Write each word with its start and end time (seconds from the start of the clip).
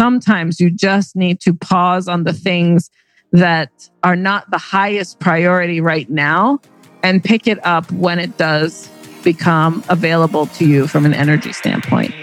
sometimes 0.00 0.58
you 0.58 0.70
just 0.70 1.14
need 1.14 1.38
to 1.42 1.52
pause 1.52 2.08
on 2.08 2.24
the 2.24 2.32
things 2.32 2.88
that 3.32 3.70
are 4.02 4.16
not 4.16 4.50
the 4.50 4.56
highest 4.56 5.20
priority 5.20 5.78
right 5.78 6.08
now 6.08 6.58
and 7.02 7.22
pick 7.22 7.46
it 7.46 7.62
up 7.66 7.92
when 7.92 8.18
it 8.18 8.38
does 8.38 8.88
become 9.22 9.84
available 9.90 10.46
to 10.46 10.64
you 10.64 10.86
from 10.86 11.04
an 11.04 11.12
energy 11.12 11.52
standpoint. 11.52 12.14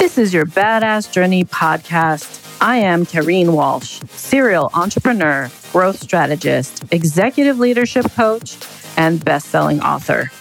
This 0.00 0.18
is 0.18 0.34
your 0.34 0.44
Badass 0.44 1.12
Journey 1.12 1.44
podcast. 1.44 2.44
I 2.60 2.78
am 2.78 3.06
Kareen 3.06 3.52
Walsh, 3.52 4.00
serial 4.08 4.72
entrepreneur, 4.74 5.48
growth 5.70 6.02
strategist, 6.02 6.82
executive 6.90 7.60
leadership 7.60 8.10
coach, 8.16 8.58
and 8.96 9.24
best-selling 9.24 9.80
author. 9.82 10.32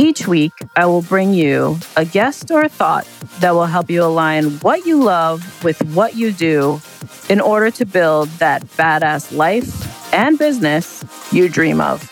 Each 0.00 0.28
week, 0.28 0.52
I 0.76 0.86
will 0.86 1.02
bring 1.02 1.34
you 1.34 1.76
a 1.96 2.04
guest 2.04 2.52
or 2.52 2.62
a 2.62 2.68
thought 2.68 3.04
that 3.40 3.50
will 3.50 3.66
help 3.66 3.90
you 3.90 4.04
align 4.04 4.50
what 4.60 4.86
you 4.86 5.02
love 5.02 5.64
with 5.64 5.82
what 5.92 6.14
you 6.14 6.30
do 6.30 6.80
in 7.28 7.40
order 7.40 7.72
to 7.72 7.84
build 7.84 8.28
that 8.38 8.62
badass 8.62 9.36
life 9.36 10.14
and 10.14 10.38
business 10.38 11.04
you 11.32 11.48
dream 11.48 11.80
of. 11.80 12.08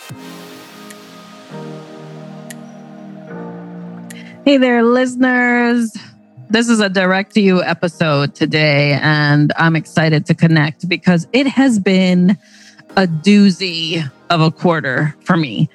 Hey 4.45 4.57
there, 4.57 4.83
listeners. 4.83 5.97
This 6.51 6.69
is 6.69 6.81
a 6.81 6.89
direct 6.89 7.35
to 7.35 7.41
you 7.41 7.63
episode 7.63 8.35
today, 8.35 8.99
and 9.01 9.53
I'm 9.57 9.77
excited 9.77 10.27
to 10.27 10.35
connect 10.35 10.89
because 10.89 11.29
it 11.33 11.47
has 11.47 11.79
been 11.79 12.37
a 12.97 13.07
doozy 13.07 14.11
of 14.29 14.41
a 14.41 14.51
quarter 14.51 15.15
for 15.23 15.37
me. 15.37 15.69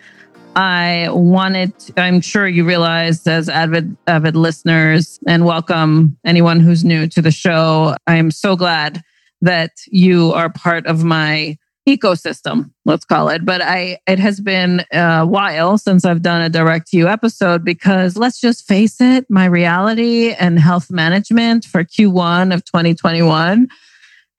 I 0.56 1.08
wanted, 1.12 1.74
I'm 1.96 2.20
sure 2.20 2.46
you 2.46 2.66
realize 2.66 3.26
as 3.26 3.48
avid, 3.48 3.96
avid 4.08 4.36
listeners, 4.36 5.18
and 5.26 5.46
welcome 5.46 6.18
anyone 6.26 6.60
who's 6.60 6.84
new 6.84 7.08
to 7.08 7.22
the 7.22 7.32
show. 7.32 7.96
I 8.06 8.18
am 8.18 8.32
so 8.32 8.58
glad 8.58 9.02
that 9.42 9.72
you 9.88 10.34
are 10.34 10.50
part 10.50 10.86
of 10.88 11.04
my 11.04 11.58
ecosystem, 11.88 12.72
let's 12.86 13.06
call 13.06 13.30
it. 13.30 13.46
But 13.46 13.62
I, 13.62 13.98
it 14.08 14.20
has 14.20 14.40
been 14.40 14.84
a 14.92 15.26
while 15.26 15.78
since 15.78 16.06
I've 16.06 16.22
done 16.22 16.42
a 16.42 16.50
direct 16.50 16.90
to 16.92 16.98
you 16.98 17.08
episode 17.08 17.64
because 17.64 18.18
let's 18.18 18.40
just 18.40 18.68
face 18.68 19.00
it, 19.00 19.26
my 19.30 19.46
reality 19.46 20.34
and 20.34 20.60
health 20.60 20.92
management 20.92 21.66
for 21.66 21.84
Q1 21.84 22.54
of 22.54 22.66
2021 22.66 23.68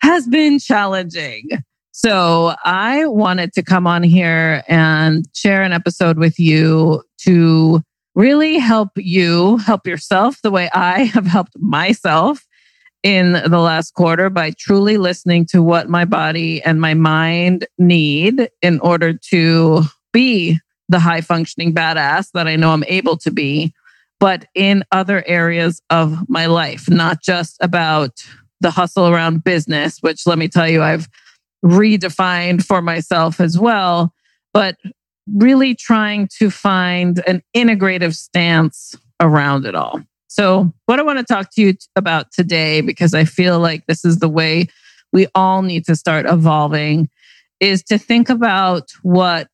has 0.02 0.26
been 0.26 0.58
challenging. 0.58 1.48
So 1.92 2.54
I 2.64 3.06
wanted 3.06 3.52
to 3.52 3.62
come 3.62 3.86
on 3.86 4.02
here 4.02 4.64
and 4.66 5.28
share 5.34 5.62
an 5.62 5.72
episode 5.72 6.18
with 6.18 6.38
you 6.38 7.02
to 7.18 7.82
really 8.14 8.58
help 8.58 8.90
you 8.96 9.58
help 9.58 9.86
yourself 9.86 10.40
the 10.42 10.50
way 10.50 10.70
I 10.72 11.04
have 11.14 11.26
helped 11.26 11.58
myself 11.58 12.46
in 13.02 13.32
the 13.32 13.58
last 13.58 13.94
quarter 13.94 14.30
by 14.30 14.52
truly 14.52 14.96
listening 14.96 15.44
to 15.46 15.62
what 15.62 15.88
my 15.88 16.04
body 16.04 16.62
and 16.62 16.80
my 16.80 16.94
mind 16.94 17.66
need 17.78 18.48
in 18.62 18.80
order 18.80 19.12
to 19.12 19.82
be 20.12 20.58
the 20.88 21.00
high 21.00 21.20
functioning 21.20 21.74
badass 21.74 22.30
that 22.32 22.46
I 22.46 22.56
know 22.56 22.70
I'm 22.70 22.84
able 22.84 23.16
to 23.18 23.30
be, 23.30 23.74
but 24.20 24.46
in 24.54 24.84
other 24.92 25.24
areas 25.26 25.82
of 25.90 26.28
my 26.28 26.46
life, 26.46 26.88
not 26.88 27.22
just 27.22 27.56
about 27.60 28.24
the 28.60 28.70
hustle 28.70 29.08
around 29.08 29.42
business, 29.42 29.98
which 30.00 30.26
let 30.26 30.38
me 30.38 30.46
tell 30.48 30.68
you, 30.68 30.82
I've 30.82 31.08
redefined 31.64 32.64
for 32.64 32.82
myself 32.82 33.40
as 33.40 33.58
well, 33.58 34.12
but 34.52 34.76
really 35.32 35.74
trying 35.74 36.28
to 36.38 36.50
find 36.50 37.22
an 37.26 37.42
integrative 37.56 38.14
stance 38.14 38.94
around 39.20 39.66
it 39.66 39.74
all. 39.74 40.00
So, 40.28 40.72
what 40.86 40.98
I 40.98 41.02
want 41.02 41.18
to 41.18 41.24
talk 41.24 41.50
to 41.54 41.62
you 41.62 41.74
about 41.94 42.32
today, 42.32 42.80
because 42.80 43.14
I 43.14 43.24
feel 43.24 43.60
like 43.60 43.86
this 43.86 44.04
is 44.04 44.18
the 44.18 44.28
way 44.28 44.68
we 45.12 45.26
all 45.34 45.62
need 45.62 45.84
to 45.86 45.96
start 45.96 46.26
evolving, 46.26 47.10
is 47.60 47.82
to 47.84 47.98
think 47.98 48.30
about 48.30 48.90
what 49.02 49.48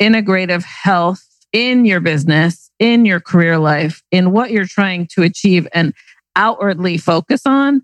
integrative 0.00 0.62
health 0.62 1.26
in 1.52 1.84
your 1.84 2.00
business, 2.00 2.70
in 2.78 3.04
your 3.04 3.18
career 3.18 3.58
life, 3.58 4.02
in 4.10 4.30
what 4.30 4.50
you're 4.50 4.66
trying 4.66 5.06
to 5.08 5.22
achieve 5.22 5.66
and 5.72 5.94
outwardly 6.36 6.96
focus 6.96 7.42
on 7.46 7.82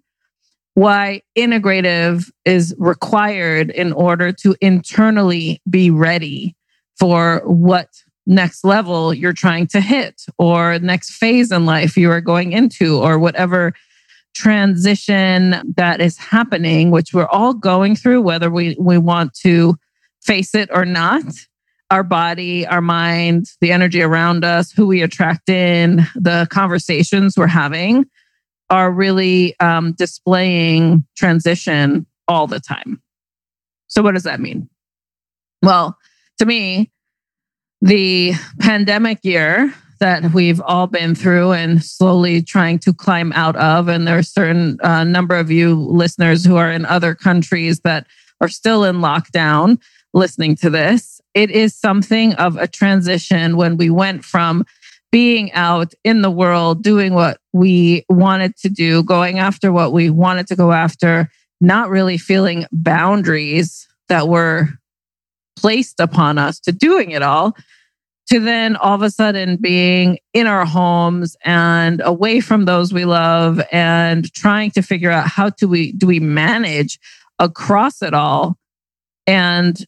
why 0.76 1.22
integrative 1.34 2.30
is 2.44 2.74
required 2.76 3.70
in 3.70 3.94
order 3.94 4.30
to 4.30 4.54
internally 4.60 5.58
be 5.70 5.90
ready 5.90 6.54
for 6.98 7.40
what 7.46 7.88
next 8.26 8.62
level 8.62 9.14
you're 9.14 9.32
trying 9.32 9.66
to 9.66 9.80
hit 9.80 10.26
or 10.36 10.78
next 10.80 11.12
phase 11.12 11.50
in 11.50 11.64
life 11.64 11.96
you 11.96 12.10
are 12.10 12.20
going 12.20 12.52
into 12.52 12.98
or 12.98 13.18
whatever 13.18 13.72
transition 14.34 15.54
that 15.76 16.02
is 16.02 16.18
happening 16.18 16.90
which 16.90 17.14
we're 17.14 17.28
all 17.28 17.54
going 17.54 17.96
through 17.96 18.20
whether 18.20 18.50
we 18.50 18.76
we 18.78 18.98
want 18.98 19.32
to 19.32 19.74
face 20.20 20.54
it 20.54 20.68
or 20.70 20.84
not. 20.84 21.24
Our 21.90 22.02
body 22.02 22.66
our 22.66 22.82
mind 22.82 23.46
the 23.62 23.72
energy 23.72 24.02
around 24.02 24.44
us 24.44 24.72
who 24.72 24.86
we 24.86 25.00
attract 25.00 25.48
in 25.48 26.06
the 26.16 26.46
conversations 26.50 27.34
we're 27.38 27.46
having 27.46 28.04
are 28.70 28.90
really 28.90 29.58
um, 29.60 29.92
displaying 29.92 31.04
transition 31.16 32.06
all 32.28 32.46
the 32.46 32.60
time. 32.60 33.00
So, 33.86 34.02
what 34.02 34.14
does 34.14 34.24
that 34.24 34.40
mean? 34.40 34.68
Well, 35.62 35.96
to 36.38 36.46
me, 36.46 36.90
the 37.80 38.32
pandemic 38.60 39.24
year 39.24 39.72
that 40.00 40.32
we've 40.32 40.60
all 40.60 40.86
been 40.86 41.14
through 41.14 41.52
and 41.52 41.82
slowly 41.82 42.42
trying 42.42 42.78
to 42.80 42.92
climb 42.92 43.32
out 43.32 43.56
of, 43.56 43.88
and 43.88 44.06
there 44.06 44.18
are 44.18 44.22
certain 44.22 44.78
uh, 44.82 45.04
number 45.04 45.36
of 45.36 45.50
you 45.50 45.74
listeners 45.74 46.44
who 46.44 46.56
are 46.56 46.70
in 46.70 46.84
other 46.84 47.14
countries 47.14 47.80
that 47.80 48.06
are 48.40 48.48
still 48.48 48.84
in 48.84 48.96
lockdown 48.96 49.80
listening 50.12 50.56
to 50.56 50.70
this. 50.70 51.20
It 51.34 51.50
is 51.50 51.74
something 51.74 52.34
of 52.34 52.56
a 52.56 52.66
transition 52.66 53.56
when 53.56 53.76
we 53.76 53.90
went 53.90 54.24
from 54.24 54.64
being 55.12 55.52
out 55.52 55.94
in 56.04 56.22
the 56.22 56.30
world, 56.30 56.82
doing 56.82 57.14
what 57.14 57.38
we 57.52 58.04
wanted 58.08 58.56
to 58.58 58.68
do, 58.68 59.02
going 59.02 59.38
after 59.38 59.72
what 59.72 59.92
we 59.92 60.10
wanted 60.10 60.46
to 60.48 60.56
go 60.56 60.72
after, 60.72 61.28
not 61.60 61.88
really 61.88 62.18
feeling 62.18 62.66
boundaries 62.72 63.86
that 64.08 64.28
were 64.28 64.68
placed 65.56 66.00
upon 66.00 66.38
us 66.38 66.60
to 66.60 66.72
doing 66.72 67.12
it 67.12 67.22
all, 67.22 67.56
to 68.28 68.40
then 68.40 68.76
all 68.76 68.94
of 68.94 69.02
a 69.02 69.10
sudden 69.10 69.56
being 69.56 70.18
in 70.34 70.46
our 70.46 70.66
homes 70.66 71.36
and 71.44 72.02
away 72.04 72.40
from 72.40 72.64
those 72.64 72.92
we 72.92 73.04
love 73.04 73.60
and 73.72 74.32
trying 74.34 74.70
to 74.72 74.82
figure 74.82 75.10
out 75.10 75.28
how 75.28 75.48
do 75.50 75.68
we 75.68 75.92
do 75.92 76.06
we 76.06 76.20
manage 76.20 76.98
across 77.38 78.02
it 78.02 78.14
all. 78.14 78.58
And 79.26 79.78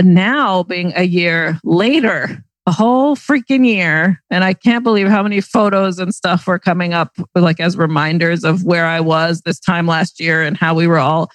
now 0.00 0.62
being 0.62 0.92
a 0.96 1.02
year 1.02 1.58
later 1.64 2.44
a 2.66 2.72
whole 2.72 3.16
freaking 3.16 3.66
year. 3.66 4.22
And 4.30 4.44
I 4.44 4.54
can't 4.54 4.84
believe 4.84 5.08
how 5.08 5.22
many 5.22 5.40
photos 5.40 5.98
and 5.98 6.14
stuff 6.14 6.46
were 6.46 6.58
coming 6.58 6.92
up, 6.92 7.16
like 7.34 7.60
as 7.60 7.76
reminders 7.76 8.44
of 8.44 8.64
where 8.64 8.86
I 8.86 9.00
was 9.00 9.42
this 9.42 9.58
time 9.58 9.86
last 9.86 10.20
year 10.20 10.42
and 10.42 10.56
how 10.56 10.74
we 10.74 10.86
were 10.86 10.98
all 10.98 11.30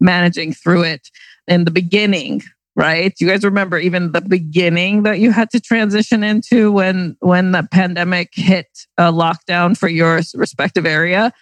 managing 0.00 0.52
through 0.52 0.82
it 0.82 1.08
in 1.48 1.64
the 1.64 1.70
beginning. 1.70 2.42
Right. 2.78 3.14
You 3.18 3.26
guys 3.26 3.42
remember 3.42 3.78
even 3.78 4.12
the 4.12 4.20
beginning 4.20 5.04
that 5.04 5.18
you 5.18 5.30
had 5.32 5.48
to 5.52 5.60
transition 5.60 6.22
into 6.22 6.70
when 6.70 7.16
when 7.20 7.52
the 7.52 7.66
pandemic 7.72 8.32
hit 8.34 8.66
a 8.98 9.10
lockdown 9.10 9.78
for 9.78 9.88
your 9.88 10.20
respective 10.34 10.84
area. 10.84 11.32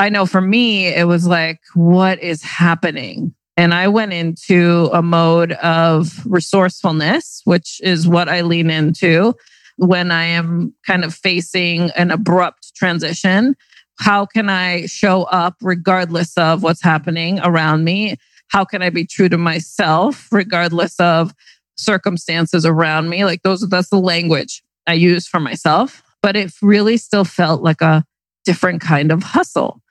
I 0.00 0.08
know 0.08 0.26
for 0.26 0.40
me, 0.40 0.86
it 0.88 1.06
was 1.06 1.28
like, 1.28 1.60
what 1.74 2.20
is 2.20 2.42
happening? 2.42 3.34
And 3.58 3.74
I 3.74 3.88
went 3.88 4.12
into 4.12 4.88
a 4.92 5.02
mode 5.02 5.50
of 5.50 6.24
resourcefulness, 6.24 7.42
which 7.44 7.80
is 7.82 8.06
what 8.06 8.28
I 8.28 8.42
lean 8.42 8.70
into 8.70 9.34
when 9.78 10.12
I 10.12 10.26
am 10.26 10.72
kind 10.86 11.04
of 11.04 11.12
facing 11.12 11.90
an 11.96 12.12
abrupt 12.12 12.76
transition. 12.76 13.56
How 13.98 14.26
can 14.26 14.48
I 14.48 14.86
show 14.86 15.24
up 15.24 15.56
regardless 15.60 16.38
of 16.38 16.62
what's 16.62 16.80
happening 16.80 17.40
around 17.40 17.82
me? 17.82 18.14
How 18.46 18.64
can 18.64 18.80
I 18.80 18.90
be 18.90 19.04
true 19.04 19.28
to 19.28 19.36
myself 19.36 20.28
regardless 20.30 20.94
of 21.00 21.34
circumstances 21.76 22.64
around 22.64 23.08
me? 23.08 23.24
Like 23.24 23.42
those, 23.42 23.68
that's 23.68 23.90
the 23.90 23.98
language 23.98 24.62
I 24.86 24.92
use 24.92 25.26
for 25.26 25.40
myself. 25.40 26.00
But 26.22 26.36
it 26.36 26.52
really 26.62 26.96
still 26.96 27.24
felt 27.24 27.60
like 27.62 27.80
a 27.80 28.04
different 28.44 28.82
kind 28.82 29.10
of 29.10 29.24
hustle. 29.24 29.82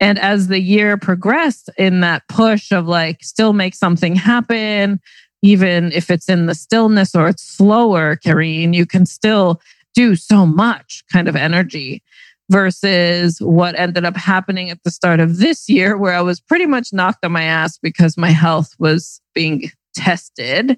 And 0.00 0.18
as 0.18 0.48
the 0.48 0.60
year 0.60 0.96
progressed 0.96 1.70
in 1.78 2.00
that 2.00 2.26
push 2.28 2.72
of 2.72 2.86
like, 2.86 3.22
still 3.22 3.52
make 3.52 3.74
something 3.74 4.16
happen, 4.16 5.00
even 5.42 5.92
if 5.92 6.10
it's 6.10 6.28
in 6.28 6.46
the 6.46 6.54
stillness 6.54 7.14
or 7.14 7.28
it's 7.28 7.42
slower, 7.42 8.16
Kareen, 8.16 8.74
you 8.74 8.86
can 8.86 9.06
still 9.06 9.60
do 9.94 10.16
so 10.16 10.44
much 10.46 11.04
kind 11.12 11.28
of 11.28 11.36
energy 11.36 12.02
versus 12.50 13.38
what 13.40 13.78
ended 13.78 14.04
up 14.04 14.16
happening 14.16 14.70
at 14.70 14.82
the 14.84 14.90
start 14.90 15.20
of 15.20 15.38
this 15.38 15.68
year, 15.68 15.96
where 15.96 16.12
I 16.12 16.20
was 16.20 16.40
pretty 16.40 16.66
much 16.66 16.92
knocked 16.92 17.24
on 17.24 17.32
my 17.32 17.44
ass 17.44 17.78
because 17.78 18.16
my 18.16 18.30
health 18.30 18.74
was 18.78 19.20
being 19.34 19.70
tested 19.94 20.76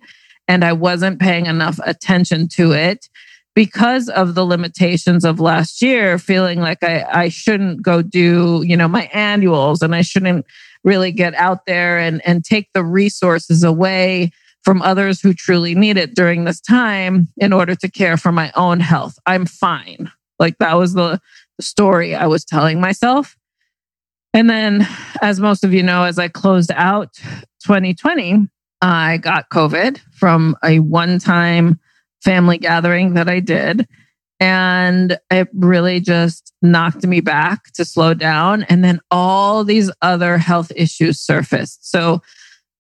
and 0.49 0.65
I 0.65 0.73
wasn't 0.73 1.21
paying 1.21 1.47
enough 1.47 1.81
attention 1.85 2.49
to 2.49 2.73
it 2.73 3.09
because 3.57 4.11
of 4.11 4.35
the 4.35 4.45
limitations 4.45 5.25
of 5.25 5.41
last 5.41 5.81
year, 5.81 6.19
feeling 6.19 6.61
like 6.61 6.85
I, 6.85 7.07
I 7.11 7.29
shouldn't 7.31 7.81
go 7.81 8.03
do, 8.03 8.63
you 8.67 8.77
know, 8.77 8.87
my 8.87 9.09
annuals 9.15 9.81
and 9.81 9.95
I 9.95 10.03
shouldn't 10.03 10.45
really 10.85 11.11
get 11.11 11.35
out 11.35 11.65
there 11.65 11.99
and, 11.99 12.21
and 12.27 12.45
take 12.45 12.69
the 12.75 12.85
resources 12.85 13.65
away 13.65 14.31
from 14.63 14.83
others 14.83 15.23
who 15.23 15.33
truly 15.33 15.75
need 15.75 15.97
it 15.97 16.15
during 16.15 16.45
this 16.45 16.61
time 16.61 17.29
in 17.39 17.55
order 17.55 17.75
to 17.75 17.91
care 17.91 18.19
for 18.19 18.31
my 18.31 18.53
own 18.57 18.79
health. 18.79 19.19
I'm 19.25 19.47
fine. 19.47 20.13
Like 20.39 20.59
that 20.59 20.75
was 20.75 20.93
the, 20.93 21.19
story 21.59 22.15
I 22.15 22.27
was 22.27 22.45
telling 22.45 22.83
myself. 22.83 23.35
And 24.35 24.51
then, 24.51 24.87
as 25.23 25.41
most 25.41 25.65
of 25.65 25.73
you 25.73 25.83
know, 25.83 26.03
as 26.03 26.19
I 26.19 26.29
closed 26.29 26.71
out 26.75 27.15
2020, 27.65 28.47
I 28.83 29.17
got 29.17 29.49
COVID 29.49 29.99
from 30.13 30.55
a 30.63 30.81
one 30.81 31.19
time 31.19 31.81
family 32.23 32.59
gathering 32.59 33.15
that 33.15 33.29
I 33.29 33.41
did. 33.41 33.87
And 34.39 35.19
it 35.31 35.49
really 35.55 36.01
just 36.01 36.53
knocked 36.61 37.07
me 37.07 37.21
back 37.21 37.73
to 37.75 37.85
slow 37.85 38.13
down. 38.13 38.65
And 38.65 38.85
then 38.85 39.01
all 39.11 39.65
these 39.65 39.91
other 40.03 40.37
health 40.37 40.71
issues 40.77 41.21
surfaced. 41.21 41.91
So, 41.91 42.21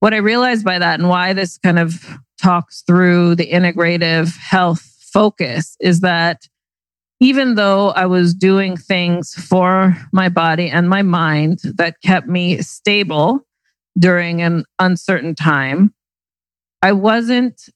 what 0.00 0.12
I 0.12 0.18
realized 0.18 0.64
by 0.64 0.78
that 0.78 1.00
and 1.00 1.08
why 1.08 1.32
this 1.32 1.56
kind 1.56 1.78
of 1.78 2.06
talks 2.40 2.82
through 2.86 3.34
the 3.34 3.50
integrative 3.50 4.36
health 4.36 4.82
focus 5.00 5.74
is 5.80 6.00
that 6.00 6.42
even 7.20 7.54
though 7.54 7.90
I 7.90 8.04
was 8.06 8.34
doing 8.34 8.76
things 8.76 9.32
for 9.32 9.96
my 10.12 10.28
body 10.28 10.68
and 10.68 10.88
my 10.88 11.00
mind 11.00 11.60
that 11.76 12.02
kept 12.02 12.28
me 12.28 12.60
stable 12.60 13.46
during 13.98 14.42
an 14.42 14.64
uncertain 14.78 15.34
time, 15.34 15.94
I 16.82 16.92
wasn't 16.92 17.70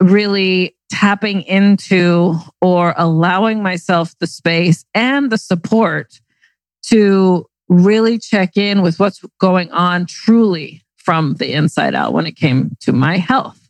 really 0.00 0.76
tapping 0.94 1.42
into 1.42 2.36
or 2.60 2.94
allowing 2.96 3.64
myself 3.64 4.14
the 4.20 4.28
space 4.28 4.84
and 4.94 5.30
the 5.30 5.36
support 5.36 6.20
to 6.82 7.44
really 7.68 8.16
check 8.16 8.56
in 8.56 8.80
with 8.80 9.00
what's 9.00 9.20
going 9.40 9.72
on 9.72 10.06
truly 10.06 10.84
from 10.96 11.34
the 11.34 11.52
inside 11.52 11.96
out 11.96 12.12
when 12.12 12.26
it 12.26 12.36
came 12.36 12.70
to 12.78 12.92
my 12.92 13.16
health. 13.16 13.60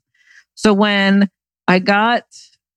So 0.54 0.74
when 0.74 1.30
I 1.66 1.78
got 1.78 2.24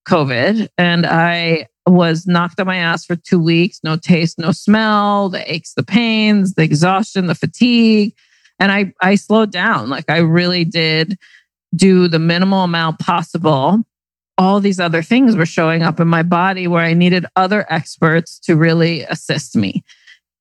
COVID 0.08 0.70
and 0.78 1.06
I 1.06 1.68
was 1.86 2.26
knocked 2.26 2.62
on 2.62 2.68
my 2.68 2.78
ass 2.78 3.04
for 3.04 3.18
two 3.18 3.40
weeks, 3.40 3.82
no 3.84 3.98
taste, 3.98 4.40
no 4.40 4.54
smell, 4.54 5.28
the 5.28 5.52
aches, 5.52 5.74
the 5.74 5.84
pains, 5.84 6.54
the 6.54 6.64
exhaustion, 6.64 7.28
the 7.28 7.36
fatigue. 7.36 8.14
And 8.62 8.72
I, 8.72 8.94
I 9.02 9.16
slowed 9.16 9.52
down. 9.52 9.90
Like 9.90 10.10
I 10.10 10.20
really 10.20 10.64
did 10.64 11.18
do 11.76 12.08
the 12.08 12.20
minimal 12.20 12.64
amount 12.64 13.00
possible 13.00 13.84
all 14.38 14.60
these 14.60 14.80
other 14.80 15.02
things 15.02 15.36
were 15.36 15.46
showing 15.46 15.82
up 15.82 16.00
in 16.00 16.08
my 16.08 16.24
body 16.24 16.68
where 16.68 16.84
I 16.84 16.94
needed 16.94 17.26
other 17.36 17.66
experts 17.70 18.40
to 18.40 18.56
really 18.56 19.02
assist 19.04 19.56
me. 19.56 19.84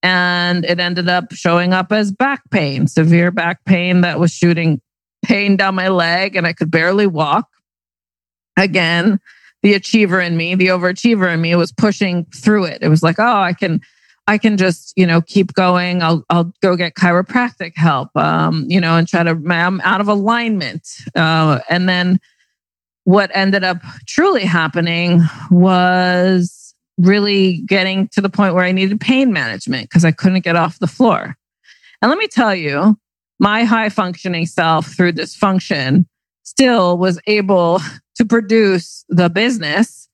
And 0.02 0.64
it 0.64 0.78
ended 0.78 1.08
up 1.08 1.32
showing 1.32 1.72
up 1.72 1.90
as 1.90 2.12
back 2.12 2.42
pain, 2.50 2.86
severe 2.86 3.30
back 3.30 3.64
pain 3.64 4.02
that 4.02 4.20
was 4.20 4.32
shooting 4.32 4.80
pain 5.24 5.56
down 5.56 5.74
my 5.74 5.88
leg 5.88 6.36
and 6.36 6.46
I 6.46 6.52
could 6.52 6.70
barely 6.70 7.06
walk. 7.06 7.48
Again, 8.56 9.18
the 9.62 9.74
achiever 9.74 10.20
in 10.20 10.36
me, 10.36 10.54
the 10.54 10.68
overachiever 10.68 11.32
in 11.32 11.40
me 11.40 11.54
was 11.56 11.72
pushing 11.72 12.26
through 12.26 12.64
it. 12.64 12.82
It 12.82 12.88
was 12.88 13.02
like, 13.02 13.18
oh, 13.18 13.40
I 13.40 13.52
can 13.52 13.80
I 14.28 14.38
can 14.38 14.56
just, 14.56 14.92
you 14.96 15.06
know, 15.06 15.20
keep 15.20 15.54
going. 15.54 16.02
I'll 16.02 16.24
I'll 16.30 16.52
go 16.60 16.76
get 16.76 16.94
chiropractic 16.94 17.76
help, 17.76 18.14
um, 18.16 18.66
you 18.68 18.80
know, 18.80 18.96
and 18.96 19.06
try 19.06 19.22
to. 19.22 19.40
I'm 19.48 19.80
out 19.82 20.00
of 20.00 20.08
alignment, 20.08 20.86
uh, 21.14 21.60
and 21.68 21.88
then 21.88 22.18
what 23.06 23.30
ended 23.34 23.62
up 23.62 23.78
truly 24.08 24.44
happening 24.44 25.22
was 25.48 26.74
really 26.98 27.58
getting 27.58 28.08
to 28.08 28.20
the 28.20 28.28
point 28.28 28.52
where 28.52 28.64
I 28.64 28.72
needed 28.72 29.00
pain 29.00 29.32
management 29.32 29.88
because 29.88 30.04
I 30.04 30.10
couldn't 30.10 30.42
get 30.42 30.56
off 30.56 30.80
the 30.80 30.88
floor. 30.88 31.36
And 32.02 32.08
let 32.10 32.18
me 32.18 32.26
tell 32.26 32.52
you, 32.52 32.98
my 33.38 33.62
high 33.62 33.90
functioning 33.90 34.44
self 34.44 34.88
through 34.88 35.12
dysfunction 35.12 36.06
still 36.42 36.98
was 36.98 37.20
able 37.28 37.80
to 38.16 38.24
produce 38.24 39.04
the 39.08 39.30
business 39.30 40.08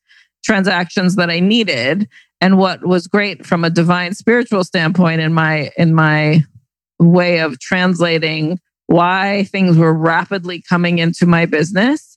transactions 0.45 1.17
that 1.17 1.31
I 1.31 1.41
needed. 1.41 2.07
And 2.43 2.59
what 2.59 2.87
was 2.87 3.07
great 3.07 3.47
from 3.47 3.65
a 3.65 3.71
divine 3.71 4.13
spiritual 4.13 4.65
standpoint 4.65 5.23
in 5.23 5.33
my 5.33 5.71
in 5.79 5.95
my 5.95 6.45
way 6.99 7.39
of 7.39 7.59
translating 7.59 8.61
why 8.87 9.45
things 9.45 9.79
were 9.79 9.95
rapidly 9.95 10.63
coming 10.69 10.99
into 10.99 11.25
my 11.25 11.47
business 11.47 12.12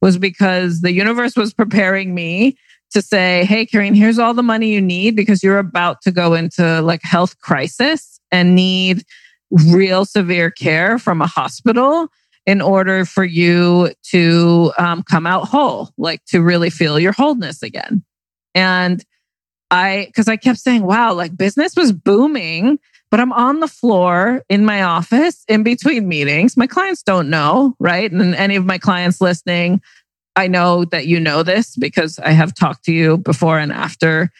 was 0.00 0.18
because 0.18 0.80
the 0.80 0.92
universe 0.92 1.36
was 1.36 1.52
preparing 1.52 2.14
me 2.14 2.56
to 2.90 3.02
say, 3.02 3.44
Hey, 3.44 3.66
Kareen, 3.66 3.94
here's 3.94 4.18
all 4.18 4.34
the 4.34 4.42
money 4.42 4.72
you 4.72 4.80
need 4.80 5.16
because 5.16 5.42
you're 5.42 5.58
about 5.58 6.00
to 6.02 6.10
go 6.10 6.34
into 6.34 6.80
like 6.82 7.02
health 7.02 7.38
crisis 7.40 8.20
and 8.30 8.54
need 8.54 9.04
real 9.50 10.04
severe 10.04 10.50
care 10.50 10.98
from 10.98 11.20
a 11.20 11.26
hospital 11.26 12.08
in 12.46 12.62
order 12.62 13.04
for 13.04 13.24
you 13.24 13.92
to 14.02 14.72
um, 14.78 15.02
come 15.02 15.26
out 15.26 15.48
whole, 15.48 15.90
like 15.98 16.24
to 16.24 16.40
really 16.40 16.70
feel 16.70 16.98
your 16.98 17.12
wholeness 17.12 17.62
again. 17.62 18.02
And 18.54 19.04
I, 19.70 20.06
because 20.06 20.28
I 20.28 20.36
kept 20.36 20.58
saying, 20.58 20.82
wow, 20.82 21.12
like 21.12 21.36
business 21.36 21.76
was 21.76 21.92
booming 21.92 22.78
but 23.10 23.20
I'm 23.20 23.32
on 23.32 23.60
the 23.60 23.68
floor 23.68 24.42
in 24.48 24.64
my 24.64 24.82
office 24.82 25.44
in 25.48 25.62
between 25.62 26.08
meetings. 26.08 26.56
My 26.56 26.66
clients 26.66 27.02
don't 27.02 27.30
know, 27.30 27.74
right? 27.78 28.10
And 28.10 28.34
any 28.34 28.56
of 28.56 28.66
my 28.66 28.78
clients 28.78 29.20
listening, 29.20 29.80
I 30.36 30.46
know 30.46 30.84
that 30.86 31.06
you 31.06 31.18
know 31.18 31.42
this 31.42 31.74
because 31.76 32.18
I 32.18 32.30
have 32.30 32.54
talked 32.54 32.84
to 32.84 32.92
you 32.92 33.16
before 33.18 33.58
and 33.58 33.72
after 33.72 34.30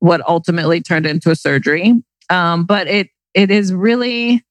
what 0.00 0.26
ultimately 0.28 0.80
turned 0.80 1.06
into 1.06 1.30
a 1.30 1.36
surgery. 1.36 2.02
Um, 2.30 2.64
but 2.64 2.86
it 2.86 3.08
it 3.34 3.50
is 3.50 3.72
really 3.72 4.44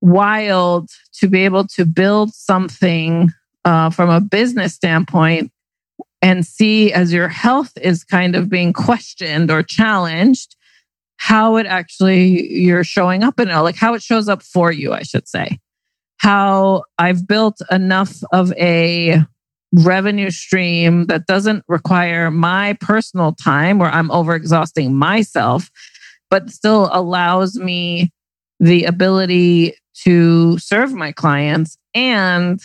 wild 0.00 0.90
to 1.12 1.28
be 1.28 1.44
able 1.44 1.66
to 1.66 1.84
build 1.84 2.32
something 2.32 3.32
uh, 3.64 3.90
from 3.90 4.10
a 4.10 4.20
business 4.20 4.74
standpoint 4.74 5.50
and 6.22 6.46
see 6.46 6.92
as 6.92 7.12
your 7.12 7.28
health 7.28 7.72
is 7.80 8.04
kind 8.04 8.34
of 8.34 8.48
being 8.48 8.72
questioned 8.72 9.50
or 9.50 9.62
challenged 9.62 10.56
how 11.18 11.56
it 11.56 11.66
actually 11.66 12.50
you're 12.52 12.84
showing 12.84 13.22
up 13.22 13.38
in 13.38 13.50
it, 13.50 13.56
like 13.58 13.76
how 13.76 13.92
it 13.92 14.02
shows 14.02 14.28
up 14.28 14.42
for 14.42 14.72
you, 14.72 14.92
I 14.92 15.02
should 15.02 15.28
say. 15.28 15.58
How 16.18 16.84
I've 16.98 17.26
built 17.26 17.60
enough 17.70 18.22
of 18.32 18.52
a 18.54 19.22
revenue 19.72 20.30
stream 20.30 21.06
that 21.06 21.26
doesn't 21.26 21.64
require 21.68 22.30
my 22.30 22.74
personal 22.80 23.32
time 23.34 23.78
where 23.78 23.90
I'm 23.90 24.08
overexhausting 24.08 24.92
myself, 24.92 25.70
but 26.30 26.50
still 26.50 26.88
allows 26.92 27.56
me 27.56 28.10
the 28.60 28.84
ability 28.84 29.74
to 30.04 30.58
serve 30.58 30.92
my 30.92 31.12
clients 31.12 31.76
and 31.94 32.60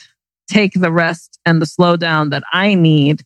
take 0.48 0.74
the 0.74 0.92
rest 0.92 1.40
and 1.46 1.62
the 1.62 1.66
slowdown 1.66 2.30
that 2.30 2.44
I 2.54 2.76
need 2.76 3.24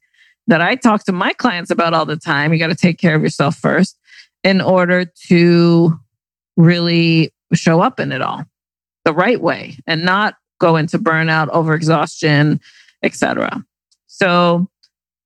that 0.48 0.62
I 0.62 0.76
talk 0.76 1.04
to 1.06 1.12
my 1.12 1.34
clients 1.34 1.70
about 1.70 1.94
all 1.94 2.06
the 2.06 2.16
time. 2.16 2.54
You 2.54 2.60
got 2.60 2.68
to 2.68 2.76
take 2.76 2.98
care 2.98 3.16
of 3.16 3.22
yourself 3.22 3.58
first 3.58 3.98
in 4.48 4.62
order 4.62 5.04
to 5.04 6.00
really 6.56 7.34
show 7.54 7.82
up 7.82 8.00
in 8.00 8.14
it 8.14 8.22
all 8.22 8.46
the 9.04 9.12
right 9.14 9.42
way 9.42 9.78
and 9.86 10.06
not 10.06 10.36
go 10.62 10.78
into 10.78 10.98
burnout, 10.98 11.50
overexhaustion, 11.50 12.58
etc. 13.04 13.62
So 14.08 14.70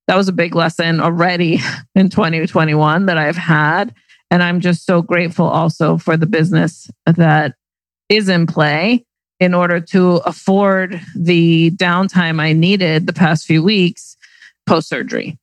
that 0.08 0.16
was 0.16 0.26
a 0.26 0.32
big 0.32 0.56
lesson 0.56 0.98
already 0.98 1.60
in 1.94 2.08
2021 2.08 3.06
that 3.06 3.16
I've 3.16 3.36
had. 3.36 3.94
And 4.28 4.42
I'm 4.42 4.58
just 4.58 4.84
so 4.86 5.02
grateful 5.02 5.46
also 5.46 5.98
for 5.98 6.16
the 6.16 6.26
business 6.26 6.90
that 7.06 7.54
is 8.08 8.28
in 8.28 8.48
play 8.48 9.06
in 9.38 9.54
order 9.54 9.78
to 9.80 10.16
afford 10.26 11.00
the 11.14 11.70
downtime 11.76 12.40
I 12.40 12.54
needed 12.54 13.06
the 13.06 13.12
past 13.12 13.46
few 13.46 13.62
weeks 13.62 14.16
post 14.66 14.88
surgery. 14.88 15.38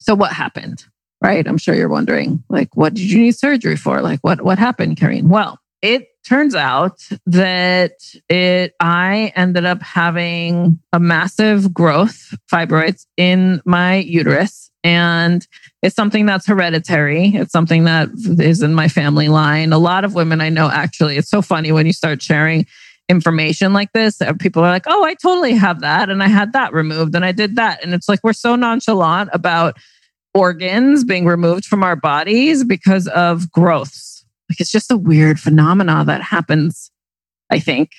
So, 0.00 0.16
what 0.16 0.32
happened? 0.32 0.84
Right? 1.22 1.46
I'm 1.46 1.58
sure 1.58 1.74
you're 1.74 1.88
wondering, 1.88 2.42
like, 2.48 2.76
what 2.76 2.94
did 2.94 3.10
you 3.10 3.18
need 3.18 3.36
surgery 3.36 3.76
for? 3.76 4.00
Like, 4.02 4.20
what 4.20 4.42
what 4.42 4.58
happened, 4.58 4.96
Kareen? 4.96 5.24
Well, 5.24 5.58
it 5.82 6.08
turns 6.26 6.54
out 6.54 7.08
that 7.26 7.92
it 8.28 8.74
I 8.80 9.32
ended 9.34 9.64
up 9.64 9.82
having 9.82 10.80
a 10.92 11.00
massive 11.00 11.74
growth 11.74 12.34
fibroids 12.50 13.06
in 13.16 13.60
my 13.64 13.96
uterus. 13.96 14.70
And 14.84 15.46
it's 15.80 15.94
something 15.94 16.26
that's 16.26 16.46
hereditary. 16.46 17.28
It's 17.28 17.52
something 17.52 17.84
that 17.84 18.08
is 18.40 18.62
in 18.62 18.74
my 18.74 18.88
family 18.88 19.28
line. 19.28 19.72
A 19.72 19.78
lot 19.78 20.04
of 20.04 20.14
women 20.14 20.40
I 20.40 20.48
know 20.48 20.68
actually, 20.68 21.16
it's 21.16 21.30
so 21.30 21.40
funny 21.40 21.70
when 21.70 21.86
you 21.86 21.92
start 21.92 22.20
sharing 22.20 22.66
information 23.08 23.72
like 23.72 23.92
this. 23.92 24.20
Uh, 24.20 24.32
people 24.32 24.64
are 24.64 24.70
like, 24.70 24.86
oh, 24.86 25.04
I 25.04 25.14
totally 25.14 25.54
have 25.54 25.80
that. 25.80 26.10
And 26.10 26.20
I 26.22 26.28
had 26.28 26.52
that 26.54 26.72
removed 26.72 27.14
and 27.14 27.24
I 27.24 27.30
did 27.30 27.56
that. 27.56 27.82
And 27.84 27.94
it's 27.94 28.08
like, 28.08 28.20
we're 28.24 28.32
so 28.32 28.56
nonchalant 28.56 29.30
about 29.32 29.76
organs 30.34 31.04
being 31.04 31.26
removed 31.26 31.64
from 31.64 31.82
our 31.82 31.96
bodies 31.96 32.64
because 32.64 33.06
of 33.08 33.50
growths. 33.50 34.24
Like 34.48 34.60
it's 34.60 34.70
just 34.70 34.90
a 34.90 34.96
weird 34.96 35.38
phenomena 35.40 36.04
that 36.06 36.22
happens, 36.22 36.90
I 37.50 37.58
think. 37.58 37.90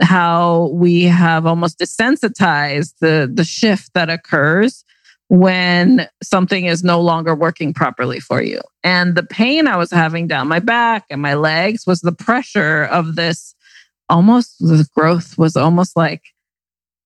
How 0.00 0.68
we 0.72 1.04
have 1.04 1.44
almost 1.44 1.80
desensitized 1.80 2.94
the, 3.00 3.30
the 3.32 3.44
shift 3.44 3.94
that 3.94 4.08
occurs 4.08 4.84
when 5.28 6.08
something 6.22 6.66
is 6.66 6.84
no 6.84 7.00
longer 7.00 7.34
working 7.34 7.74
properly 7.74 8.20
for 8.20 8.40
you. 8.40 8.60
And 8.84 9.14
the 9.14 9.24
pain 9.24 9.66
I 9.66 9.76
was 9.76 9.90
having 9.90 10.26
down 10.26 10.48
my 10.48 10.60
back 10.60 11.04
and 11.10 11.20
my 11.20 11.34
legs 11.34 11.86
was 11.86 12.00
the 12.00 12.12
pressure 12.12 12.84
of 12.84 13.16
this 13.16 13.54
almost 14.08 14.58
the 14.58 14.86
growth 14.94 15.36
was 15.36 15.56
almost 15.56 15.96
like 15.96 16.22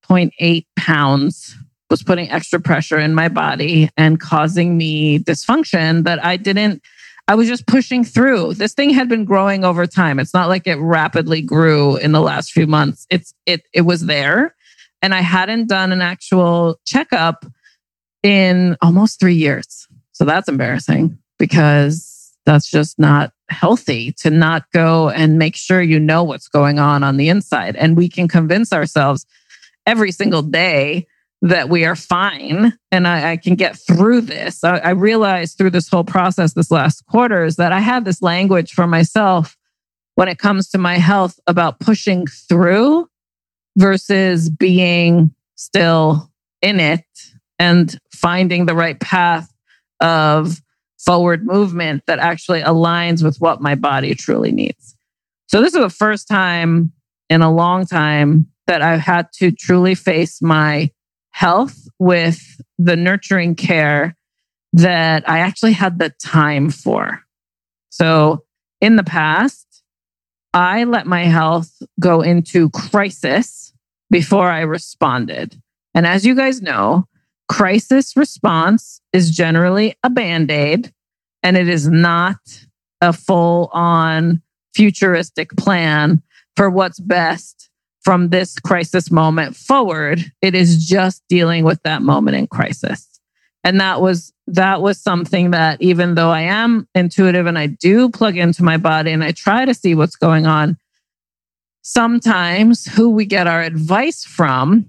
0.8 0.08 0.66
pounds 0.76 1.56
was 1.92 2.02
putting 2.02 2.30
extra 2.30 2.58
pressure 2.58 2.98
in 2.98 3.14
my 3.14 3.28
body 3.28 3.90
and 3.98 4.18
causing 4.18 4.78
me 4.78 5.18
dysfunction 5.18 6.04
that 6.04 6.24
I 6.24 6.38
didn't 6.38 6.82
I 7.28 7.34
was 7.34 7.46
just 7.46 7.66
pushing 7.66 8.02
through. 8.02 8.54
This 8.54 8.72
thing 8.72 8.90
had 8.90 9.08
been 9.08 9.24
growing 9.24 9.64
over 9.64 9.86
time. 9.86 10.18
It's 10.18 10.34
not 10.34 10.48
like 10.48 10.66
it 10.66 10.76
rapidly 10.76 11.40
grew 11.40 11.96
in 11.96 12.10
the 12.12 12.20
last 12.20 12.50
few 12.50 12.66
months. 12.66 13.06
It's 13.10 13.34
it 13.44 13.62
it 13.74 13.82
was 13.82 14.06
there 14.06 14.56
and 15.02 15.14
I 15.14 15.20
hadn't 15.20 15.68
done 15.68 15.92
an 15.92 16.00
actual 16.00 16.80
checkup 16.86 17.44
in 18.22 18.76
almost 18.80 19.20
3 19.20 19.34
years. 19.34 19.86
So 20.12 20.24
that's 20.24 20.48
embarrassing 20.48 21.18
because 21.38 22.32
that's 22.46 22.70
just 22.70 22.98
not 22.98 23.34
healthy 23.50 24.12
to 24.12 24.30
not 24.30 24.64
go 24.72 25.10
and 25.10 25.38
make 25.38 25.56
sure 25.56 25.82
you 25.82 26.00
know 26.00 26.24
what's 26.24 26.48
going 26.48 26.78
on 26.78 27.04
on 27.04 27.18
the 27.18 27.28
inside 27.28 27.76
and 27.76 27.98
we 27.98 28.08
can 28.08 28.28
convince 28.28 28.72
ourselves 28.72 29.26
every 29.86 30.10
single 30.10 30.40
day 30.40 31.06
that 31.42 31.68
we 31.68 31.84
are 31.84 31.96
fine 31.96 32.72
and 32.92 33.06
I, 33.06 33.32
I 33.32 33.36
can 33.36 33.56
get 33.56 33.76
through 33.76 34.22
this. 34.22 34.62
I, 34.62 34.78
I 34.78 34.90
realized 34.90 35.58
through 35.58 35.70
this 35.70 35.88
whole 35.88 36.04
process 36.04 36.54
this 36.54 36.70
last 36.70 37.04
quarter 37.06 37.44
is 37.44 37.56
that 37.56 37.72
I 37.72 37.80
had 37.80 38.04
this 38.04 38.22
language 38.22 38.72
for 38.72 38.86
myself 38.86 39.56
when 40.14 40.28
it 40.28 40.38
comes 40.38 40.70
to 40.70 40.78
my 40.78 40.98
health 40.98 41.40
about 41.48 41.80
pushing 41.80 42.26
through 42.26 43.08
versus 43.76 44.50
being 44.50 45.34
still 45.56 46.30
in 46.60 46.78
it 46.78 47.04
and 47.58 47.98
finding 48.14 48.66
the 48.66 48.74
right 48.74 49.00
path 49.00 49.52
of 50.00 50.60
forward 50.98 51.44
movement 51.44 52.04
that 52.06 52.20
actually 52.20 52.62
aligns 52.62 53.24
with 53.24 53.38
what 53.38 53.60
my 53.60 53.74
body 53.74 54.14
truly 54.14 54.52
needs. 54.52 54.96
So, 55.48 55.60
this 55.60 55.74
is 55.74 55.80
the 55.80 55.90
first 55.90 56.28
time 56.28 56.92
in 57.28 57.42
a 57.42 57.52
long 57.52 57.84
time 57.84 58.46
that 58.66 58.82
I've 58.82 59.00
had 59.00 59.32
to 59.34 59.50
truly 59.50 59.94
face 59.94 60.40
my 60.40 60.90
health 61.32 61.88
with 61.98 62.40
the 62.78 62.96
nurturing 62.96 63.54
care 63.54 64.16
that 64.72 65.28
I 65.28 65.40
actually 65.40 65.72
had 65.72 65.98
the 65.98 66.10
time 66.22 66.70
for. 66.70 67.22
So 67.90 68.44
in 68.80 68.96
the 68.96 69.04
past, 69.04 69.82
I 70.54 70.84
let 70.84 71.06
my 71.06 71.24
health 71.24 71.70
go 72.00 72.20
into 72.20 72.70
crisis 72.70 73.72
before 74.10 74.50
I 74.50 74.60
responded. 74.60 75.60
And 75.94 76.06
as 76.06 76.24
you 76.24 76.34
guys 76.34 76.62
know, 76.62 77.06
crisis 77.48 78.16
response 78.16 79.00
is 79.12 79.30
generally 79.30 79.94
a 80.02 80.10
band 80.10 80.50
aid 80.50 80.92
and 81.42 81.56
it 81.56 81.68
is 81.68 81.88
not 81.88 82.38
a 83.00 83.12
full 83.12 83.68
on 83.72 84.42
futuristic 84.74 85.50
plan 85.56 86.22
for 86.56 86.70
what's 86.70 87.00
best 87.00 87.70
from 88.02 88.28
this 88.28 88.58
crisis 88.58 89.10
moment 89.10 89.56
forward. 89.56 90.24
It 90.40 90.54
is 90.54 90.86
just 90.86 91.22
dealing 91.28 91.64
with 91.64 91.82
that 91.82 92.02
moment 92.02 92.36
in 92.36 92.46
crisis. 92.46 93.08
And 93.64 93.80
that 93.80 94.00
was 94.00 94.32
that 94.48 94.82
was 94.82 95.00
something 95.00 95.52
that 95.52 95.80
even 95.80 96.16
though 96.16 96.30
I 96.30 96.42
am 96.42 96.88
intuitive 96.94 97.46
and 97.46 97.56
I 97.56 97.66
do 97.66 98.10
plug 98.10 98.36
into 98.36 98.64
my 98.64 98.76
body 98.76 99.12
and 99.12 99.22
I 99.22 99.30
try 99.30 99.64
to 99.64 99.74
see 99.74 99.94
what's 99.94 100.16
going 100.16 100.46
on, 100.46 100.76
sometimes 101.82 102.86
who 102.86 103.10
we 103.10 103.24
get 103.24 103.46
our 103.46 103.62
advice 103.62 104.24
from 104.24 104.86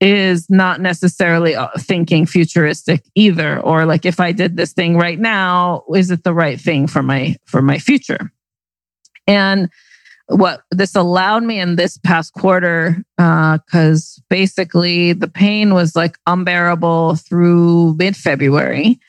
is 0.00 0.48
not 0.48 0.80
necessarily 0.80 1.54
uh, 1.54 1.68
thinking 1.78 2.24
futuristic 2.24 3.04
either 3.14 3.60
or 3.60 3.84
like 3.84 4.06
if 4.06 4.18
i 4.18 4.32
did 4.32 4.56
this 4.56 4.72
thing 4.72 4.96
right 4.96 5.18
now 5.18 5.84
is 5.94 6.10
it 6.10 6.24
the 6.24 6.32
right 6.32 6.58
thing 6.58 6.86
for 6.86 7.02
my 7.02 7.36
for 7.44 7.60
my 7.60 7.78
future 7.78 8.32
and 9.26 9.68
what 10.30 10.62
this 10.70 10.94
allowed 10.94 11.42
me 11.42 11.58
in 11.58 11.76
this 11.76 11.98
past 11.98 12.32
quarter 12.34 13.02
because 13.16 14.18
uh, 14.18 14.22
basically 14.30 15.12
the 15.12 15.28
pain 15.28 15.74
was 15.74 15.96
like 15.96 16.16
unbearable 16.26 17.16
through 17.16 17.96
mid 17.98 18.16
February. 18.16 19.00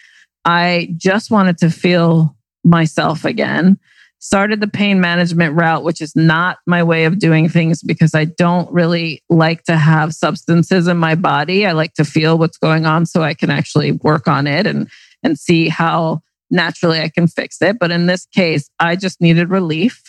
I 0.45 0.89
just 0.97 1.29
wanted 1.29 1.59
to 1.59 1.69
feel 1.69 2.35
myself 2.63 3.23
again. 3.23 3.79
Started 4.17 4.61
the 4.61 4.67
pain 4.67 4.99
management 4.99 5.55
route, 5.55 5.83
which 5.83 6.01
is 6.01 6.15
not 6.15 6.57
my 6.67 6.83
way 6.83 7.05
of 7.05 7.19
doing 7.19 7.49
things 7.49 7.81
because 7.81 8.13
I 8.13 8.25
don't 8.25 8.71
really 8.71 9.23
like 9.29 9.63
to 9.63 9.77
have 9.77 10.13
substances 10.13 10.87
in 10.87 10.97
my 10.97 11.15
body. 11.15 11.65
I 11.65 11.71
like 11.71 11.93
to 11.95 12.05
feel 12.05 12.37
what's 12.37 12.57
going 12.57 12.85
on 12.85 13.05
so 13.05 13.21
I 13.21 13.33
can 13.33 13.49
actually 13.49 13.91
work 13.91 14.27
on 14.27 14.47
it 14.47 14.65
and 14.65 14.89
and 15.23 15.37
see 15.37 15.69
how 15.69 16.21
naturally 16.49 16.99
I 16.99 17.09
can 17.09 17.27
fix 17.27 17.61
it. 17.61 17.77
But 17.79 17.91
in 17.91 18.07
this 18.07 18.25
case, 18.25 18.69
I 18.79 18.95
just 18.95 19.21
needed 19.21 19.49
relief 19.49 20.01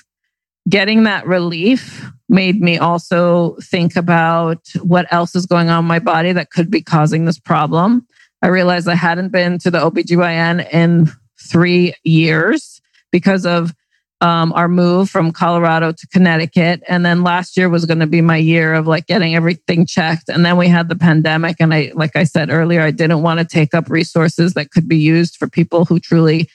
getting 0.69 1.05
that 1.05 1.27
relief 1.27 2.07
made 2.29 2.61
me 2.61 2.79
also 2.79 3.57
think 3.63 3.97
about 3.97 4.67
what 4.83 5.07
else 5.13 5.35
is 5.35 5.47
going 5.47 5.69
on 5.69 5.85
in 5.85 5.89
my 5.89 5.99
body 5.99 6.33
that 6.33 6.51
could 6.51 6.71
be 6.71 6.81
causing 6.81 7.25
this 7.25 7.39
problem. 7.39 8.07
I 8.41 8.49
realized 8.49 8.89
I 8.89 8.95
hadn't 8.95 9.31
been 9.31 9.59
to 9.59 9.71
the 9.71 9.79
OBGYN 9.79 10.73
in 10.73 11.11
three 11.41 11.95
years 12.05 12.81
because 13.11 13.45
of 13.45 13.75
um, 14.23 14.53
our 14.53 14.69
move 14.69 15.11
from 15.11 15.33
Colorado 15.33 15.91
to 15.91 16.07
Connecticut. 16.09 16.83
And 16.89 17.05
then 17.05 17.25
last 17.25 17.57
year 17.57 17.69
was 17.69 17.85
going 17.85 17.99
to 17.99 18.07
be 18.07 18.21
my 18.21 18.37
year 18.37 18.73
of 18.73 18.87
like 18.87 19.09
getting 19.09 19.35
everything 19.35 19.85
checked. 19.85 20.29
And 20.29 20.47
then 20.47 20.57
we 20.57 20.69
had 20.69 20.89
the 20.89 20.97
pandemic. 20.97 21.57
And 21.59 21.75
I, 21.75 21.91
like 21.95 22.15
I 22.15 22.23
said 22.23 22.49
earlier, 22.49 22.83
I 22.83 22.93
didn't 22.93 23.23
want 23.23 23.41
to 23.41 23.45
take 23.45 23.75
up 23.75 23.91
resources 23.91 24.55
that 24.55 24.71
could 24.71 24.89
be 24.89 24.97
used 24.97 25.37
for 25.37 25.49
people 25.49 25.85
who 25.85 25.99
truly 25.99 26.49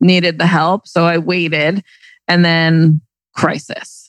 needed 0.00 0.38
the 0.38 0.46
help. 0.46 0.86
So 0.86 1.06
I 1.06 1.16
waited. 1.16 1.82
And 2.28 2.44
then 2.44 3.00
crisis, 3.34 4.08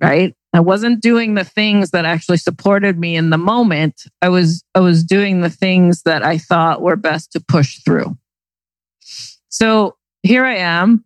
right? 0.00 0.34
I 0.52 0.60
wasn't 0.60 1.02
doing 1.02 1.34
the 1.34 1.44
things 1.44 1.90
that 1.90 2.04
actually 2.04 2.36
supported 2.36 2.98
me 2.98 3.16
in 3.16 3.30
the 3.30 3.38
moment. 3.38 4.04
I 4.22 4.28
was 4.28 4.64
I 4.74 4.80
was 4.80 5.02
doing 5.02 5.40
the 5.40 5.50
things 5.50 6.02
that 6.02 6.24
I 6.24 6.38
thought 6.38 6.82
were 6.82 6.96
best 6.96 7.32
to 7.32 7.40
push 7.40 7.80
through. 7.84 8.16
So 9.48 9.96
here 10.22 10.44
I 10.44 10.56
am 10.56 11.04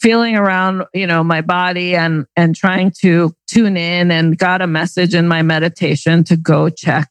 feeling 0.00 0.36
around, 0.36 0.84
you 0.92 1.06
know, 1.06 1.24
my 1.24 1.40
body 1.40 1.94
and 1.94 2.26
and 2.36 2.54
trying 2.54 2.90
to 3.00 3.34
tune 3.46 3.76
in 3.76 4.10
and 4.10 4.36
got 4.36 4.60
a 4.60 4.66
message 4.66 5.14
in 5.14 5.28
my 5.28 5.42
meditation 5.42 6.24
to 6.24 6.36
go 6.36 6.68
check 6.68 7.08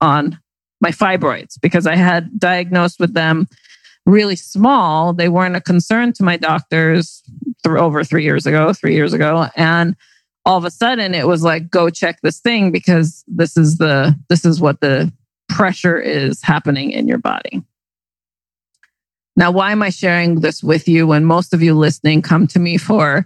on 0.00 0.38
my 0.80 0.90
fibroids 0.90 1.60
because 1.60 1.86
I 1.86 1.96
had 1.96 2.40
diagnosed 2.40 2.98
with 2.98 3.14
them 3.14 3.46
really 4.06 4.36
small. 4.36 5.12
They 5.12 5.28
weren't 5.28 5.56
a 5.56 5.60
concern 5.60 6.12
to 6.14 6.22
my 6.22 6.36
doctors 6.36 7.22
th- 7.62 7.76
over 7.76 8.04
three 8.04 8.24
years 8.24 8.46
ago, 8.46 8.72
three 8.72 8.94
years 8.94 9.12
ago. 9.12 9.48
And 9.56 9.96
all 10.44 10.58
of 10.58 10.64
a 10.64 10.70
sudden 10.70 11.14
it 11.14 11.26
was 11.26 11.42
like, 11.42 11.70
go 11.70 11.90
check 11.90 12.20
this 12.22 12.40
thing 12.40 12.72
because 12.72 13.24
this 13.26 13.56
is 13.56 13.78
the, 13.78 14.18
this 14.28 14.44
is 14.44 14.60
what 14.60 14.80
the 14.80 15.12
pressure 15.48 15.98
is 15.98 16.42
happening 16.42 16.90
in 16.90 17.08
your 17.08 17.18
body. 17.18 17.62
Now, 19.36 19.50
why 19.50 19.72
am 19.72 19.82
I 19.82 19.90
sharing 19.90 20.40
this 20.40 20.62
with 20.62 20.88
you 20.88 21.06
when 21.06 21.24
most 21.24 21.54
of 21.54 21.62
you 21.62 21.74
listening 21.74 22.22
come 22.22 22.46
to 22.48 22.58
me 22.58 22.76
for, 22.76 23.24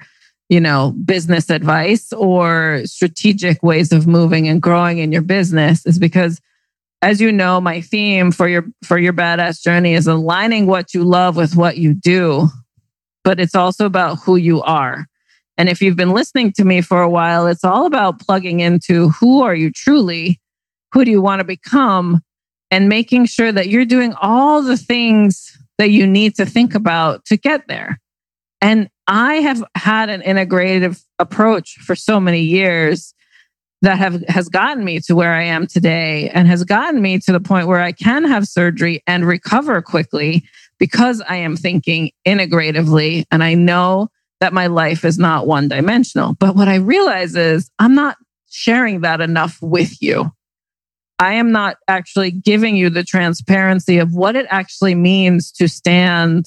you 0.48 0.60
know, 0.60 0.92
business 1.04 1.50
advice 1.50 2.12
or 2.12 2.82
strategic 2.84 3.62
ways 3.62 3.92
of 3.92 4.06
moving 4.06 4.46
and 4.46 4.60
growing 4.60 4.98
in 4.98 5.12
your 5.12 5.22
business 5.22 5.84
is 5.86 5.98
because 5.98 6.40
as 7.02 7.20
you 7.20 7.30
know, 7.30 7.60
my 7.60 7.82
theme 7.82 8.32
for 8.32 8.48
your 8.48 8.64
for 8.82 8.96
your 8.96 9.12
badass 9.12 9.62
journey 9.62 9.94
is 9.94 10.06
aligning 10.06 10.66
what 10.66 10.94
you 10.94 11.04
love 11.04 11.36
with 11.36 11.54
what 11.54 11.76
you 11.76 11.92
do, 11.92 12.48
but 13.25 13.40
it's 13.40 13.54
also 13.54 13.87
about 13.87 14.16
who 14.21 14.37
you 14.37 14.62
are. 14.62 15.07
And 15.57 15.69
if 15.69 15.81
you've 15.81 15.97
been 15.97 16.12
listening 16.12 16.52
to 16.52 16.64
me 16.64 16.81
for 16.81 17.00
a 17.00 17.09
while, 17.09 17.47
it's 17.47 17.64
all 17.64 17.87
about 17.87 18.21
plugging 18.21 18.61
into 18.61 19.09
who 19.11 19.43
are 19.43 19.54
you 19.54 19.71
truly? 19.71 20.40
Who 20.93 21.04
do 21.04 21.11
you 21.11 21.23
want 21.23 21.40
to 21.40 21.45
become? 21.45 22.21
And 22.71 22.88
making 22.88 23.26
sure 23.26 23.52
that 23.52 23.69
you're 23.69 23.85
doing 23.85 24.14
all 24.21 24.62
the 24.62 24.76
things 24.76 25.57
that 25.78 25.90
you 25.90 26.07
need 26.07 26.35
to 26.37 26.47
think 26.47 26.75
about 26.75 27.25
to 27.26 27.37
get 27.37 27.66
there. 27.69 28.00
And 28.61 28.88
I 29.07 29.35
have 29.35 29.62
had 29.76 30.11
an 30.11 30.23
integrative 30.23 31.02
approach 31.19 31.75
for 31.81 31.95
so 31.95 32.19
many 32.19 32.40
years 32.40 33.14
that 33.83 33.99
have 33.99 34.23
has 34.28 34.49
gotten 34.49 34.85
me 34.85 34.99
to 35.00 35.14
where 35.14 35.35
I 35.35 35.43
am 35.43 35.66
today 35.66 36.31
and 36.31 36.49
has 36.49 36.64
gotten 36.64 37.02
me 37.02 37.19
to 37.21 37.33
the 37.33 37.40
point 37.40 37.69
where 37.69 37.81
I 37.81 37.93
can 37.93 38.25
have 38.25 38.49
surgery 38.49 39.02
and 39.07 39.26
recover 39.26 39.83
quickly 39.83 40.45
because 40.78 41.21
I 41.21 41.37
am 41.37 41.57
thinking 41.57 42.11
integratively 42.26 43.25
and 43.31 43.43
I 43.43 43.54
know 43.54 44.09
that 44.40 44.52
my 44.52 44.66
life 44.66 45.04
is 45.04 45.19
not 45.19 45.47
one 45.47 45.69
dimensional. 45.69 46.35
But 46.35 46.57
what 46.57 46.69
I 46.69 46.76
realize 46.76 47.35
is 47.37 47.71
I'm 47.78 47.95
not 47.95 48.16
sharing 48.50 49.00
that 49.02 49.21
enough 49.21 49.59
with 49.62 50.02
you. 50.02 50.31
I 51.19 51.35
am 51.35 51.52
not 51.52 51.76
actually 51.88 52.33
giving 52.33 52.76
you 52.76 52.90
the 52.90 53.04
transparency 53.04 53.99
of 53.99 54.12
what 54.12 54.37
it 54.37 54.47
actually 54.50 54.95
means 54.95 55.52
to 55.52 55.69
stand 55.69 56.47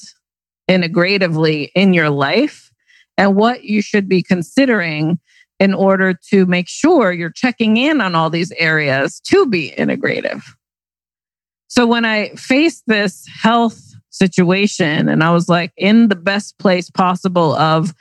integratively 0.69 1.69
in 1.73 1.93
your 1.93 2.09
life 2.09 2.71
and 3.17 3.35
what 3.35 3.63
you 3.63 3.81
should 3.81 4.07
be 4.07 4.21
considering 4.21 5.19
in 5.59 5.73
order 5.73 6.13
to 6.29 6.45
make 6.45 6.67
sure 6.67 7.11
you're 7.11 7.31
checking 7.31 7.77
in 7.77 8.01
on 8.01 8.13
all 8.13 8.29
these 8.29 8.51
areas 8.57 9.19
to 9.21 9.47
be 9.47 9.73
integrative. 9.77 10.43
So 11.67 11.87
when 11.87 12.05
I 12.05 12.29
faced 12.35 12.83
this 12.87 13.25
health 13.41 13.86
situation. 14.17 15.09
And 15.09 15.23
I 15.23 15.31
was 15.31 15.47
like 15.47 15.71
in 15.77 16.09
the 16.09 16.15
best 16.15 16.57
place 16.57 16.89
possible 16.89 17.53
of 17.55 17.93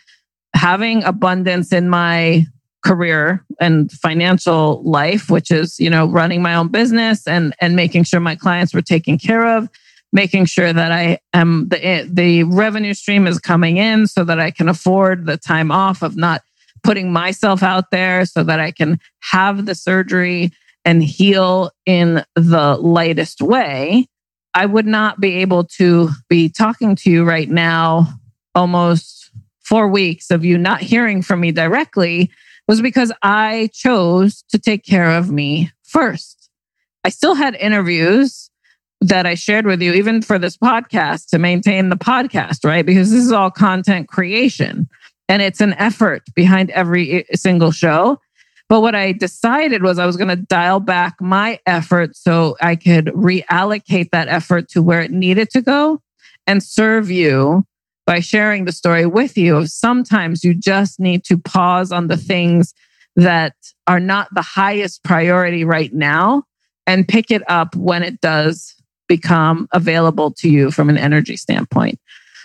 having 0.55 1.05
abundance 1.05 1.73
in 1.73 1.89
my 1.89 2.47
career 2.85 3.45
and 3.59 3.91
financial 3.91 4.81
life 4.85 5.29
which 5.29 5.51
is 5.51 5.81
you 5.81 5.91
know 5.91 6.07
running 6.07 6.41
my 6.41 6.55
own 6.55 6.69
business 6.69 7.27
and 7.27 7.53
and 7.61 7.75
making 7.75 8.05
sure 8.05 8.21
my 8.21 8.37
clients 8.37 8.73
were 8.73 8.83
taken 8.83 9.19
care 9.19 9.45
of 9.57 9.69
making 10.13 10.45
sure 10.45 10.73
that 10.73 10.93
i 10.93 11.19
am 11.33 11.69
the 11.69 11.85
eh, 11.85 12.05
the 12.09 12.45
revenue 12.45 12.95
stream 12.95 13.27
is 13.27 13.41
coming 13.41 13.77
in 13.77 14.07
so 14.07 14.23
that 14.23 14.39
i 14.39 14.53
can 14.53 14.69
afford 14.69 15.27
the 15.27 15.37
time 15.37 15.73
off 15.73 16.01
of 16.01 16.17
not 16.17 16.43
putting 16.85 17.13
myself 17.13 17.61
out 17.61 17.91
there 17.91 18.25
so 18.25 18.45
that 18.45 18.61
i 18.61 18.71
can 18.71 19.01
have 19.19 19.67
the 19.67 19.75
surgery 19.75 20.53
and 20.85 21.03
heal 21.03 21.73
in 21.87 22.25
the 22.37 22.77
lightest 22.77 23.43
way 23.43 24.07
i 24.57 24.67
would 24.67 24.87
not 24.87 25.21
be 25.21 25.37
able 25.37 25.63
to 25.63 26.11
be 26.29 26.49
talking 26.49 26.97
to 26.97 27.11
you 27.11 27.23
right 27.25 27.49
now 27.49 28.09
almost 28.55 29.31
4 29.65 29.87
weeks 29.89 30.31
of 30.31 30.45
you 30.45 30.59
not 30.59 30.81
hearing 30.81 31.23
from 31.23 31.41
me 31.41 31.53
directly 31.53 32.31
was 32.69 32.81
because 32.81 33.13
I 33.23 33.71
chose 33.73 34.43
to 34.51 34.59
take 34.59 34.85
care 34.85 35.11
of 35.11 35.31
me 35.31 35.71
first. 35.85 36.51
I 37.05 37.11
still 37.11 37.35
had 37.35 37.55
interviews 37.57 38.51
that 39.01 39.27
I 39.27 39.35
shared 39.35 39.67
with 39.67 39.83
you, 39.83 39.93
even 39.93 40.23
for 40.23 40.39
this 40.39 40.57
podcast, 40.57 41.29
to 41.29 41.39
maintain 41.39 41.91
the 41.91 41.97
podcast, 41.97 42.65
right? 42.65 42.85
Because 42.85 43.11
this 43.11 43.25
is 43.25 43.33
all 43.33 43.51
content 43.51 44.09
creation 44.09 44.89
and 45.29 45.43
it's 45.43 45.61
an 45.61 45.75
effort 45.75 46.23
behind 46.35 46.71
every 46.71 47.27
single 47.35 47.71
show. 47.71 48.21
But 48.69 48.81
what 48.81 48.95
I 48.95 49.13
decided 49.13 49.83
was 49.83 49.99
I 49.99 50.07
was 50.07 50.17
going 50.17 50.29
to 50.29 50.37
dial 50.37 50.81
back 50.81 51.21
my 51.21 51.61
effort 51.67 52.17
so 52.17 52.57
I 52.61 52.75
could 52.75 53.07
reallocate 53.07 54.11
that 54.11 54.29
effort 54.29 54.69
to 54.71 54.83
where 54.83 55.01
it 55.01 55.13
needed 55.13 55.51
to 55.51 55.63
go 55.63 56.01
and 56.47 56.63
serve 56.63 57.11
you 57.11 57.65
by 58.07 58.21
sharing 58.21 58.65
the 58.65 58.73
story 58.73 59.07
with 59.07 59.37
you. 59.37 59.67
Sometimes 59.67 60.45
you 60.45 60.55
just 60.55 60.99
need 60.99 61.25
to 61.25 61.39
pause 61.39 61.93
on 61.93 62.09
the 62.09 62.17
things 62.17 62.75
that 63.15 63.55
are 63.87 64.01
not 64.01 64.29
the 64.35 64.43
highest 64.43 65.03
priority 65.05 65.65
right 65.65 65.93
now 65.93 66.43
and 66.87 67.09
pick 67.09 67.31
it 67.31 67.43
up 67.49 67.75
when 67.75 68.03
it 68.03 68.21
does 68.21 68.75
become 69.09 69.69
available 69.73 70.33
to 70.33 70.49
you 70.49 70.71
from 70.71 70.89
an 70.89 70.99
energy 70.99 71.37
standpoint. 71.37 71.99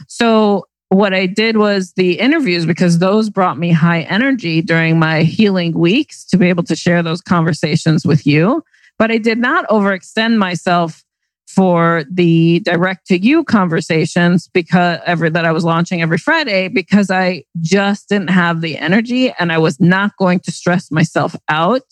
So, 0.08 0.66
what 0.92 1.14
I 1.14 1.26
did 1.26 1.56
was 1.56 1.94
the 1.94 2.20
interviews 2.20 2.66
because 2.66 3.00
those 3.00 3.30
brought 3.30 3.58
me 3.58 3.72
high 3.72 4.02
energy 4.02 4.62
during 4.62 5.00
my 5.00 5.24
healing 5.24 5.72
weeks 5.72 6.26
to 6.26 6.38
be 6.38 6.50
able 6.50 6.64
to 6.64 6.76
share 6.76 7.02
those 7.02 7.22
conversations 7.22 8.06
with 8.06 8.28
you. 8.28 8.62
But 9.00 9.10
I 9.10 9.18
did 9.18 9.38
not 9.38 9.66
overextend 9.70 10.38
myself 10.38 11.02
for 11.48 12.04
the 12.12 12.60
direct 12.60 13.08
to 13.08 13.18
you 13.18 13.46
conversations 13.46 14.50
because 14.50 15.00
every 15.06 15.30
that 15.30 15.46
I 15.46 15.54
was 15.54 15.64
launching 15.64 16.02
every 16.02 16.18
Friday 16.18 16.68
because 16.68 17.10
I 17.10 17.46
just 17.62 18.10
didn't 18.10 18.30
have 18.30 18.60
the 18.60 18.78
energy 18.78 19.32
and 19.40 19.54
I 19.54 19.60
was 19.60 19.80
not 19.80 20.18
going 20.18 20.42
to 20.42 20.52
stress 20.52 20.92
myself 20.92 21.38
out 21.48 21.84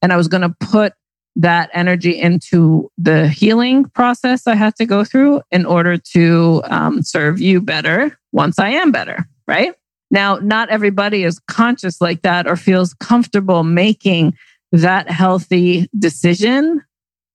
and 0.00 0.10
I 0.10 0.16
was 0.16 0.26
going 0.26 0.42
to 0.42 0.56
put 0.58 0.94
that 1.36 1.70
energy 1.72 2.18
into 2.18 2.90
the 2.98 3.28
healing 3.28 3.84
process 3.90 4.46
I 4.46 4.54
had 4.56 4.74
to 4.76 4.86
go 4.86 5.04
through 5.04 5.42
in 5.50 5.66
order 5.66 5.96
to 5.96 6.62
um, 6.64 7.02
serve 7.02 7.40
you 7.40 7.60
better 7.60 8.18
once 8.32 8.58
I 8.58 8.70
am 8.70 8.90
better, 8.90 9.28
right? 9.46 9.74
Now, 10.10 10.36
not 10.36 10.70
everybody 10.70 11.24
is 11.24 11.38
conscious 11.38 12.00
like 12.00 12.22
that 12.22 12.46
or 12.46 12.56
feels 12.56 12.94
comfortable 12.94 13.62
making 13.62 14.36
that 14.72 15.10
healthy 15.10 15.88
decision 15.98 16.82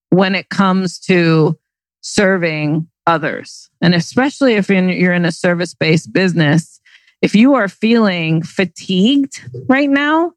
when 0.09 0.35
it 0.35 0.49
comes 0.49 0.99
to 0.99 1.57
serving 2.01 2.87
others. 3.07 3.69
And 3.81 3.95
especially 3.95 4.53
if 4.53 4.69
you're 4.69 5.13
in 5.13 5.25
a 5.25 5.31
service 5.31 5.73
based 5.73 6.13
business, 6.13 6.79
if 7.21 7.35
you 7.35 7.53
are 7.55 7.67
feeling 7.67 8.43
fatigued 8.43 9.49
right 9.67 9.89
now, 9.89 10.33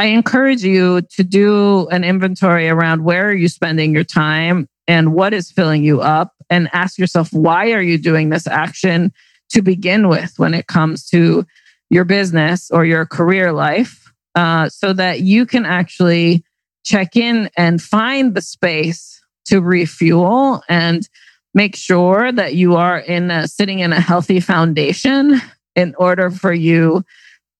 I 0.00 0.06
encourage 0.06 0.64
you 0.64 1.02
to 1.02 1.22
do 1.22 1.86
an 1.88 2.04
inventory 2.04 2.70
around 2.70 3.04
where 3.04 3.28
are 3.28 3.34
you 3.34 3.48
spending 3.48 3.92
your 3.92 4.02
time 4.02 4.66
and 4.88 5.12
what 5.12 5.34
is 5.34 5.50
filling 5.50 5.84
you 5.84 6.00
up 6.00 6.32
and 6.48 6.70
ask 6.72 6.96
yourself 6.96 7.30
why 7.34 7.72
are 7.72 7.82
you 7.82 7.98
doing 7.98 8.30
this 8.30 8.46
action 8.46 9.12
to 9.50 9.60
begin 9.60 10.08
with 10.08 10.32
when 10.38 10.54
it 10.54 10.68
comes 10.68 11.06
to 11.10 11.44
your 11.90 12.06
business 12.06 12.70
or 12.70 12.86
your 12.86 13.04
career 13.04 13.52
life 13.52 14.10
uh, 14.36 14.70
so 14.70 14.94
that 14.94 15.20
you 15.20 15.44
can 15.44 15.66
actually 15.66 16.42
check 16.82 17.14
in 17.14 17.50
and 17.54 17.82
find 17.82 18.34
the 18.34 18.40
space 18.40 19.22
to 19.44 19.60
refuel 19.60 20.62
and 20.66 21.10
make 21.52 21.76
sure 21.76 22.32
that 22.32 22.54
you 22.54 22.74
are 22.74 23.00
in 23.00 23.30
a, 23.30 23.46
sitting 23.46 23.80
in 23.80 23.92
a 23.92 24.00
healthy 24.00 24.40
foundation 24.40 25.42
in 25.76 25.94
order 25.98 26.30
for 26.30 26.54
you 26.54 27.04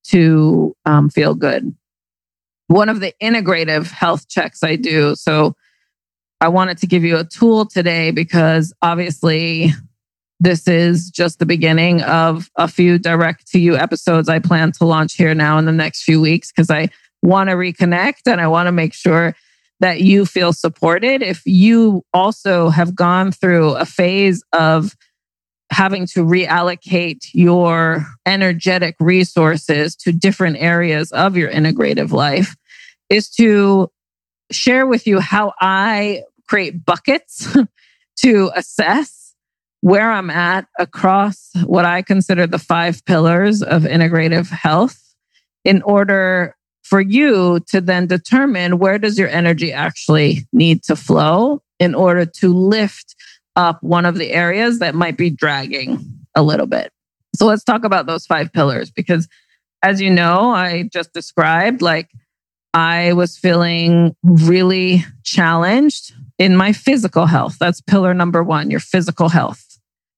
to 0.04 0.74
um, 0.86 1.10
feel 1.10 1.34
good. 1.34 1.76
One 2.70 2.88
of 2.88 3.00
the 3.00 3.12
integrative 3.20 3.90
health 3.90 4.28
checks 4.28 4.62
I 4.62 4.76
do. 4.76 5.16
So 5.16 5.56
I 6.40 6.46
wanted 6.46 6.78
to 6.78 6.86
give 6.86 7.02
you 7.02 7.18
a 7.18 7.24
tool 7.24 7.66
today 7.66 8.12
because 8.12 8.72
obviously 8.80 9.72
this 10.38 10.68
is 10.68 11.10
just 11.10 11.40
the 11.40 11.46
beginning 11.46 12.00
of 12.02 12.48
a 12.54 12.68
few 12.68 12.96
direct 12.96 13.48
to 13.48 13.58
you 13.58 13.76
episodes 13.76 14.28
I 14.28 14.38
plan 14.38 14.70
to 14.78 14.84
launch 14.84 15.14
here 15.14 15.34
now 15.34 15.58
in 15.58 15.64
the 15.64 15.72
next 15.72 16.04
few 16.04 16.20
weeks 16.20 16.52
because 16.52 16.70
I 16.70 16.90
want 17.22 17.50
to 17.50 17.56
reconnect 17.56 18.20
and 18.26 18.40
I 18.40 18.46
want 18.46 18.68
to 18.68 18.72
make 18.72 18.94
sure 18.94 19.34
that 19.80 20.02
you 20.02 20.24
feel 20.24 20.52
supported. 20.52 21.22
If 21.22 21.42
you 21.44 22.04
also 22.14 22.68
have 22.68 22.94
gone 22.94 23.32
through 23.32 23.74
a 23.74 23.84
phase 23.84 24.44
of 24.52 24.94
having 25.72 26.06
to 26.06 26.24
reallocate 26.24 27.30
your 27.32 28.06
energetic 28.26 28.94
resources 29.00 29.96
to 29.96 30.12
different 30.12 30.58
areas 30.58 31.10
of 31.10 31.36
your 31.36 31.50
integrative 31.50 32.12
life, 32.12 32.54
is 33.10 33.28
to 33.30 33.90
share 34.50 34.86
with 34.86 35.06
you 35.06 35.20
how 35.20 35.52
I 35.60 36.22
create 36.48 36.84
buckets 36.84 37.56
to 38.18 38.50
assess 38.54 39.34
where 39.82 40.10
I'm 40.10 40.30
at 40.30 40.66
across 40.78 41.50
what 41.64 41.84
I 41.84 42.02
consider 42.02 42.46
the 42.46 42.58
five 42.58 43.04
pillars 43.04 43.62
of 43.62 43.82
integrative 43.82 44.48
health 44.48 45.14
in 45.64 45.82
order 45.82 46.56
for 46.82 47.00
you 47.00 47.60
to 47.68 47.80
then 47.80 48.06
determine 48.06 48.78
where 48.78 48.98
does 48.98 49.18
your 49.18 49.28
energy 49.28 49.72
actually 49.72 50.46
need 50.52 50.82
to 50.84 50.96
flow 50.96 51.62
in 51.78 51.94
order 51.94 52.26
to 52.26 52.52
lift 52.52 53.14
up 53.56 53.82
one 53.82 54.06
of 54.06 54.16
the 54.16 54.32
areas 54.32 54.78
that 54.80 54.94
might 54.94 55.16
be 55.16 55.30
dragging 55.30 55.98
a 56.34 56.42
little 56.42 56.66
bit. 56.66 56.92
So 57.34 57.46
let's 57.46 57.64
talk 57.64 57.84
about 57.84 58.06
those 58.06 58.26
five 58.26 58.52
pillars 58.52 58.90
because 58.90 59.28
as 59.82 60.00
you 60.00 60.10
know, 60.10 60.50
I 60.50 60.88
just 60.92 61.12
described 61.12 61.80
like 61.80 62.10
I 62.72 63.12
was 63.14 63.36
feeling 63.36 64.14
really 64.22 65.04
challenged 65.24 66.12
in 66.38 66.56
my 66.56 66.72
physical 66.72 67.26
health. 67.26 67.56
That's 67.58 67.80
pillar 67.80 68.14
number 68.14 68.42
1, 68.42 68.70
your 68.70 68.80
physical 68.80 69.28
health. 69.28 69.64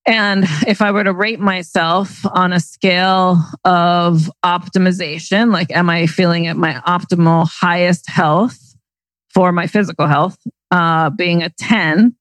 And 0.07 0.45
if 0.67 0.83
I 0.83 0.91
were 0.91 1.05
to 1.05 1.13
rate 1.13 1.41
myself 1.41 2.27
on 2.27 2.53
a 2.53 2.61
scale 2.61 3.39
of 3.65 4.31
optimization, 4.45 5.53
like 5.53 5.71
am 5.71 5.89
I 5.89 6.07
feeling 6.07 6.49
at 6.49 6.57
my 6.57 6.75
optimal 6.87 7.49
highest 7.49 8.11
health 8.11 8.59
for 9.33 9.53
my 9.53 9.67
physical 9.67 10.07
health, 10.07 10.37
uh, 10.71 11.11
being 11.11 11.43
a 11.43 11.51
10, 11.51 12.17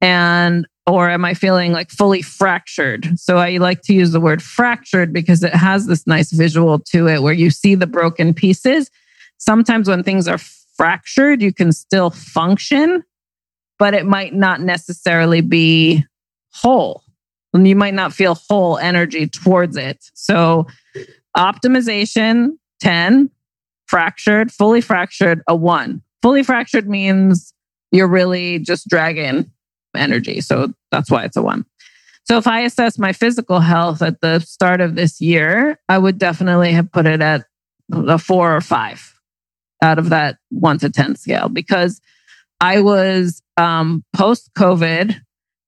and 0.00 0.66
or 0.84 1.08
am 1.08 1.24
I 1.24 1.34
feeling 1.34 1.72
like 1.72 1.90
fully 1.90 2.22
fractured? 2.22 3.18
So 3.18 3.38
I 3.38 3.58
like 3.58 3.82
to 3.82 3.94
use 3.94 4.10
the 4.10 4.20
word 4.20 4.42
fractured 4.42 5.12
because 5.12 5.44
it 5.44 5.54
has 5.54 5.86
this 5.86 6.06
nice 6.08 6.32
visual 6.32 6.80
to 6.90 7.06
it 7.06 7.22
where 7.22 7.32
you 7.32 7.50
see 7.50 7.76
the 7.76 7.86
broken 7.86 8.34
pieces. 8.34 8.90
Sometimes 9.44 9.88
when 9.88 10.04
things 10.04 10.28
are 10.28 10.38
fractured, 10.38 11.42
you 11.42 11.52
can 11.52 11.72
still 11.72 12.10
function, 12.10 13.02
but 13.76 13.92
it 13.92 14.06
might 14.06 14.34
not 14.34 14.60
necessarily 14.60 15.40
be 15.40 16.04
whole 16.52 17.02
and 17.52 17.66
you 17.66 17.74
might 17.74 17.94
not 17.94 18.12
feel 18.12 18.36
whole 18.48 18.78
energy 18.78 19.26
towards 19.26 19.76
it. 19.76 19.98
So, 20.14 20.68
optimization 21.36 22.50
10, 22.80 23.30
fractured, 23.86 24.52
fully 24.52 24.80
fractured, 24.80 25.42
a 25.48 25.56
one. 25.56 26.02
Fully 26.22 26.44
fractured 26.44 26.88
means 26.88 27.52
you're 27.90 28.06
really 28.06 28.60
just 28.60 28.88
dragging 28.88 29.50
energy. 29.96 30.40
So, 30.40 30.72
that's 30.92 31.10
why 31.10 31.24
it's 31.24 31.36
a 31.36 31.42
one. 31.42 31.66
So, 32.28 32.38
if 32.38 32.46
I 32.46 32.60
assess 32.60 32.96
my 32.96 33.12
physical 33.12 33.58
health 33.58 34.02
at 34.02 34.20
the 34.20 34.38
start 34.38 34.80
of 34.80 34.94
this 34.94 35.20
year, 35.20 35.80
I 35.88 35.98
would 35.98 36.18
definitely 36.18 36.72
have 36.74 36.92
put 36.92 37.06
it 37.06 37.20
at 37.20 37.44
a 37.90 38.18
four 38.18 38.56
or 38.56 38.60
five 38.60 39.11
out 39.82 39.98
of 39.98 40.08
that 40.10 40.38
one 40.50 40.78
to 40.78 40.88
10 40.88 41.16
scale 41.16 41.48
because 41.48 42.00
I 42.60 42.80
was 42.80 43.42
um, 43.56 44.04
post 44.14 44.50
COVID 44.56 45.20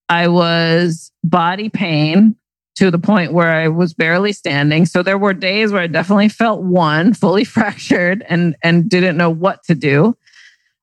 I 0.09 0.29
was 0.29 1.11
body 1.23 1.69
pain 1.69 2.37
to 2.77 2.91
the 2.91 2.99
point 2.99 3.33
where 3.33 3.53
I 3.53 3.69
was 3.69 3.95
barely 3.95 4.33
standing. 4.33 4.85
So 4.87 5.03
there 5.03 5.19
were 5.19 5.33
days 5.33 5.73
where 5.73 5.83
I 5.83 5.87
definitely 5.87 6.29
felt 6.29 6.63
one, 6.63 7.15
fully 7.15 7.45
fractured 7.57 8.25
and 8.29 8.57
and 8.63 8.89
didn't 8.89 9.17
know 9.17 9.31
what 9.31 9.63
to 9.65 9.75
do. 9.75 10.17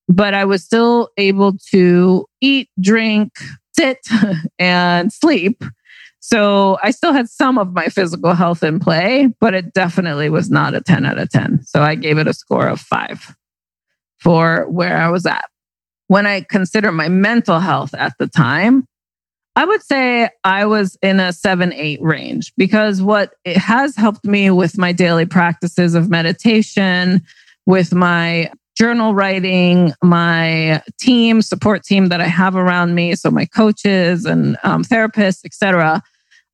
but 0.07 0.33
I 0.33 0.45
was 0.45 0.63
still 0.63 1.09
able 1.17 1.53
to 1.71 2.25
eat, 2.41 2.69
drink, 2.79 3.31
sit, 3.73 3.99
and 4.59 5.13
sleep. 5.13 5.63
So 6.21 6.77
I 6.83 6.91
still 6.91 7.13
had 7.13 7.29
some 7.29 7.57
of 7.57 7.73
my 7.73 7.87
physical 7.87 8.33
health 8.33 8.63
in 8.63 8.79
play, 8.79 9.33
but 9.39 9.55
it 9.55 9.73
definitely 9.73 10.29
was 10.29 10.51
not 10.51 10.75
a 10.75 10.81
10 10.81 11.05
out 11.05 11.17
of 11.17 11.29
10. 11.29 11.63
So 11.65 11.81
I 11.81 11.95
gave 11.95 12.19
it 12.19 12.27
a 12.27 12.33
score 12.33 12.67
of 12.67 12.79
five 12.79 13.35
for 14.19 14.69
where 14.69 14.97
I 14.97 15.09
was 15.09 15.25
at. 15.25 15.45
When 16.07 16.27
I 16.27 16.41
consider 16.41 16.91
my 16.91 17.09
mental 17.09 17.59
health 17.59 17.95
at 17.95 18.13
the 18.19 18.27
time, 18.27 18.87
I 19.55 19.65
would 19.65 19.81
say 19.81 20.29
I 20.43 20.65
was 20.65 20.95
in 21.01 21.19
a 21.19 21.33
seven, 21.33 21.73
eight 21.73 22.01
range 22.01 22.53
because 22.55 23.01
what 23.01 23.33
it 23.43 23.57
has 23.57 23.95
helped 23.95 24.23
me 24.23 24.51
with 24.51 24.77
my 24.77 24.91
daily 24.91 25.25
practices 25.25 25.95
of 25.95 26.09
meditation, 26.09 27.23
with 27.65 27.93
my 27.93 28.51
journal 28.81 29.13
writing, 29.13 29.93
my 30.01 30.81
team, 30.99 31.43
support 31.43 31.83
team 31.83 32.07
that 32.07 32.19
I 32.19 32.25
have 32.25 32.55
around 32.55 32.95
me, 32.95 33.13
so 33.13 33.29
my 33.29 33.45
coaches 33.45 34.25
and 34.25 34.57
um, 34.63 34.83
therapists, 34.83 35.45
etc. 35.45 36.01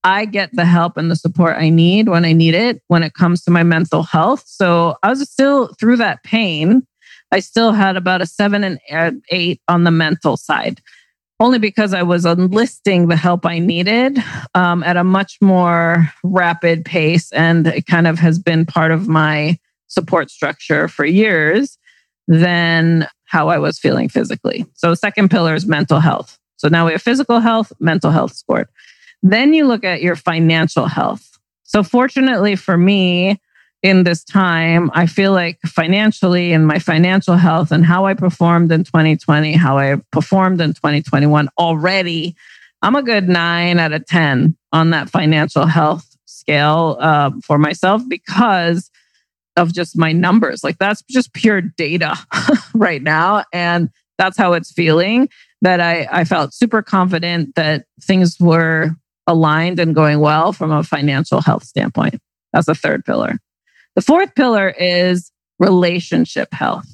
I 0.04 0.26
get 0.26 0.50
the 0.52 0.66
help 0.66 0.98
and 0.98 1.10
the 1.10 1.16
support 1.16 1.56
I 1.56 1.70
need 1.70 2.10
when 2.10 2.26
I 2.26 2.34
need 2.34 2.54
it 2.54 2.82
when 2.90 3.02
it 3.02 3.14
comes 3.14 3.46
to 3.46 3.52
my 3.52 3.64
mental 3.64 4.04
health. 4.04 4.44
So 4.46 4.98
I 5.04 5.10
was 5.12 5.22
still 5.22 5.74
through 5.80 5.96
that 5.98 6.22
pain. 6.24 6.86
I 7.32 7.40
still 7.40 7.72
had 7.72 7.96
about 7.96 8.22
a 8.22 8.26
seven 8.26 8.66
and 8.66 9.24
eight 9.30 9.62
on 9.70 9.86
the 9.86 9.92
mental 9.92 10.36
side 10.36 10.82
only 11.40 11.60
because 11.60 11.94
I 11.94 12.04
was 12.04 12.26
enlisting 12.26 13.08
the 13.08 13.16
help 13.16 13.46
I 13.46 13.60
needed 13.60 14.22
um, 14.54 14.84
at 14.84 14.98
a 14.98 15.04
much 15.06 15.38
more 15.40 16.12
rapid 16.26 16.84
pace. 16.84 17.32
And 17.32 17.68
it 17.68 17.86
kind 17.86 18.06
of 18.06 18.20
has 18.20 18.38
been 18.38 18.66
part 18.66 18.92
of 18.92 19.08
my 19.08 19.58
support 19.88 20.30
structure 20.30 20.90
for 20.90 21.06
years 21.06 21.78
than 22.28 23.08
how 23.26 23.50
I 23.50 23.58
was 23.58 23.80
feeling 23.80 24.10
physically. 24.10 24.66
So, 24.74 24.94
second 24.94 25.30
pillar 25.30 25.56
is 25.56 25.66
mental 25.66 26.00
health. 26.00 26.38
So 26.58 26.68
now 26.68 26.86
we 26.86 26.94
have 26.94 27.02
physical 27.02 27.40
health, 27.40 27.72
mental 27.80 28.12
health 28.12 28.34
scored. 28.34 28.68
Then 29.22 29.54
you 29.54 29.68
look 29.68 29.84
at 29.84 30.02
your 30.02 30.16
financial 30.16 30.88
health. 30.88 31.38
So, 31.64 31.84
fortunately 31.84 32.56
for 32.56 32.78
me, 32.78 33.40
in 33.84 34.04
this 34.04 34.24
time, 34.24 34.90
I 34.94 35.06
feel 35.06 35.32
like 35.32 35.60
financially 35.66 36.52
and 36.52 36.66
my 36.66 36.80
financial 36.80 37.36
health 37.36 37.72
and 37.72 37.86
how 37.86 38.06
I 38.06 38.16
performed 38.16 38.72
in 38.72 38.84
2020, 38.84 39.54
how 39.54 39.78
I 39.78 39.98
performed 40.12 40.60
in 40.62 40.74
2021 40.74 41.48
already, 41.60 42.36
I'm 42.82 42.96
a 42.96 43.04
good 43.04 43.30
nine 43.30 43.80
out 43.80 43.94
of 43.94 44.06
10 44.06 44.56
on 44.72 44.90
that 44.92 45.10
financial 45.10 45.66
health 45.66 46.06
scale 46.26 46.98
uh, 47.00 47.32
for 47.44 47.58
myself 47.58 48.02
because 48.08 48.90
of 49.58 49.74
just 49.74 49.98
my 49.98 50.14
numbers. 50.14 50.64
Like 50.64 50.78
that's 50.78 51.04
just 51.10 51.34
pure 51.34 51.62
data 51.62 52.16
right 52.74 53.02
now. 53.02 53.44
And 53.52 53.90
that's 54.18 54.38
how 54.38 54.54
it's 54.54 54.72
feeling 54.72 55.30
that 55.62 55.82
I, 55.82 56.08
I 56.12 56.24
felt 56.24 56.54
super 56.54 56.82
confident 56.82 57.56
that 57.56 57.86
things 58.02 58.40
were 58.40 58.92
aligned 59.26 59.80
and 59.80 59.94
going 59.94 60.20
well 60.20 60.54
from 60.54 60.72
a 60.72 60.84
financial 60.84 61.42
health 61.42 61.64
standpoint. 61.64 62.20
That's 62.54 62.68
the 62.68 62.76
third 62.76 63.04
pillar. 63.04 63.40
The 63.96 64.02
fourth 64.02 64.36
pillar 64.36 64.70
is 64.70 65.32
relationship 65.60 66.54
health. 66.54 66.88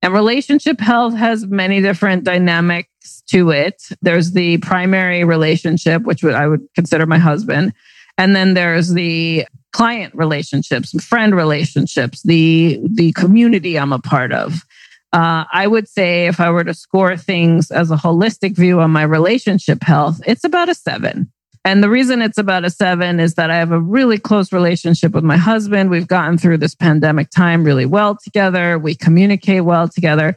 And 0.00 0.12
relationship 0.12 0.80
health 0.80 1.14
has 1.14 1.46
many 1.46 1.80
different 1.80 2.24
dynamics 2.24 3.22
to 3.28 3.50
it. 3.50 3.82
There's 4.00 4.32
the 4.32 4.58
primary 4.58 5.22
relationship, 5.22 6.02
which 6.02 6.24
I 6.24 6.48
would 6.48 6.66
consider 6.74 7.06
my 7.06 7.18
husband. 7.18 7.72
And 8.18 8.34
then 8.34 8.54
there's 8.54 8.90
the 8.90 9.46
client 9.72 10.14
relationships, 10.14 10.92
friend 11.04 11.34
relationships, 11.34 12.22
the, 12.22 12.80
the 12.84 13.12
community 13.12 13.78
I'm 13.78 13.92
a 13.92 13.98
part 13.98 14.32
of. 14.32 14.64
Uh, 15.12 15.44
I 15.52 15.66
would 15.66 15.88
say 15.88 16.26
if 16.26 16.40
I 16.40 16.50
were 16.50 16.64
to 16.64 16.72
score 16.72 17.16
things 17.16 17.70
as 17.70 17.90
a 17.90 17.96
holistic 17.96 18.56
view 18.56 18.80
on 18.80 18.90
my 18.90 19.02
relationship 19.02 19.82
health, 19.82 20.20
it's 20.26 20.44
about 20.44 20.70
a 20.70 20.74
seven. 20.74 21.30
And 21.64 21.82
the 21.82 21.90
reason 21.90 22.22
it's 22.22 22.38
about 22.38 22.64
a 22.64 22.70
seven 22.70 23.20
is 23.20 23.34
that 23.34 23.50
I 23.50 23.56
have 23.56 23.70
a 23.70 23.78
really 23.78 24.18
close 24.18 24.52
relationship 24.52 25.12
with 25.12 25.22
my 25.22 25.36
husband. 25.36 25.90
We've 25.90 26.08
gotten 26.08 26.38
through 26.38 26.58
this 26.58 26.74
pandemic 26.74 27.30
time 27.30 27.62
really 27.62 27.86
well 27.86 28.16
together. 28.16 28.78
We 28.78 28.94
communicate 28.94 29.64
well 29.64 29.86
together. 29.86 30.36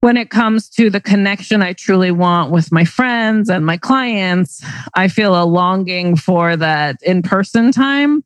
When 0.00 0.16
it 0.16 0.30
comes 0.30 0.70
to 0.70 0.88
the 0.88 1.00
connection 1.00 1.62
I 1.62 1.74
truly 1.74 2.10
want 2.10 2.50
with 2.50 2.72
my 2.72 2.86
friends 2.86 3.50
and 3.50 3.66
my 3.66 3.76
clients, 3.76 4.64
I 4.94 5.08
feel 5.08 5.34
a 5.34 5.44
longing 5.44 6.16
for 6.16 6.56
that 6.56 6.96
in 7.02 7.22
person 7.22 7.70
time. 7.70 8.24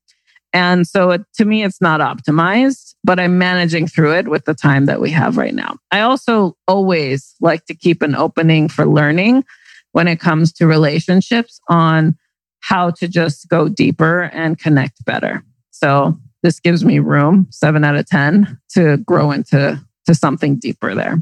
And 0.54 0.86
so 0.86 1.10
it, 1.10 1.22
to 1.34 1.44
me, 1.44 1.64
it's 1.64 1.80
not 1.80 2.00
optimized, 2.00 2.94
but 3.02 3.18
I'm 3.18 3.36
managing 3.38 3.88
through 3.88 4.14
it 4.14 4.28
with 4.28 4.44
the 4.44 4.54
time 4.54 4.86
that 4.86 5.00
we 5.00 5.10
have 5.10 5.36
right 5.36 5.52
now. 5.52 5.76
I 5.90 6.00
also 6.00 6.56
always 6.68 7.34
like 7.40 7.66
to 7.66 7.74
keep 7.74 8.02
an 8.02 8.14
opening 8.14 8.68
for 8.68 8.86
learning 8.86 9.44
when 9.92 10.06
it 10.06 10.20
comes 10.20 10.52
to 10.54 10.66
relationships 10.66 11.60
on 11.68 12.16
how 12.60 12.90
to 12.90 13.08
just 13.08 13.48
go 13.48 13.68
deeper 13.68 14.22
and 14.32 14.58
connect 14.58 15.04
better. 15.04 15.42
So 15.72 16.18
this 16.44 16.60
gives 16.60 16.84
me 16.84 17.00
room, 17.00 17.48
seven 17.50 17.84
out 17.84 17.96
of 17.96 18.06
10, 18.06 18.58
to 18.74 18.98
grow 18.98 19.32
into 19.32 19.84
to 20.06 20.14
something 20.14 20.56
deeper 20.56 20.94
there. 20.94 21.18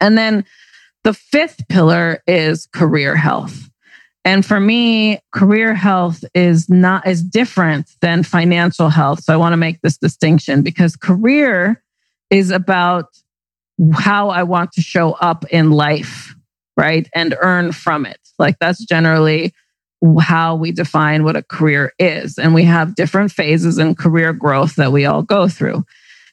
And 0.00 0.18
then 0.18 0.44
the 1.04 1.14
fifth 1.14 1.68
pillar 1.68 2.22
is 2.26 2.66
career 2.66 3.14
health. 3.14 3.70
And 4.24 4.44
for 4.44 4.58
me, 4.58 5.18
career 5.32 5.74
health 5.74 6.24
is 6.34 6.68
not 6.70 7.06
as 7.06 7.22
different 7.22 7.90
than 8.00 8.22
financial 8.22 8.88
health. 8.88 9.22
So 9.22 9.34
I 9.34 9.36
want 9.36 9.52
to 9.52 9.58
make 9.58 9.82
this 9.82 9.98
distinction 9.98 10.62
because 10.62 10.96
career 10.96 11.82
is 12.30 12.50
about 12.50 13.06
how 13.92 14.30
I 14.30 14.44
want 14.44 14.72
to 14.72 14.80
show 14.80 15.12
up 15.12 15.44
in 15.50 15.70
life 15.72 16.34
right? 16.76 17.08
And 17.14 17.36
earn 17.40 17.72
from 17.72 18.06
it. 18.06 18.18
Like 18.38 18.58
that's 18.58 18.84
generally 18.84 19.54
how 20.20 20.54
we 20.56 20.72
define 20.72 21.24
what 21.24 21.36
a 21.36 21.42
career 21.42 21.92
is. 21.98 22.36
And 22.36 22.54
we 22.54 22.64
have 22.64 22.94
different 22.94 23.32
phases 23.32 23.78
in 23.78 23.94
career 23.94 24.32
growth 24.32 24.76
that 24.76 24.92
we 24.92 25.06
all 25.06 25.22
go 25.22 25.48
through. 25.48 25.84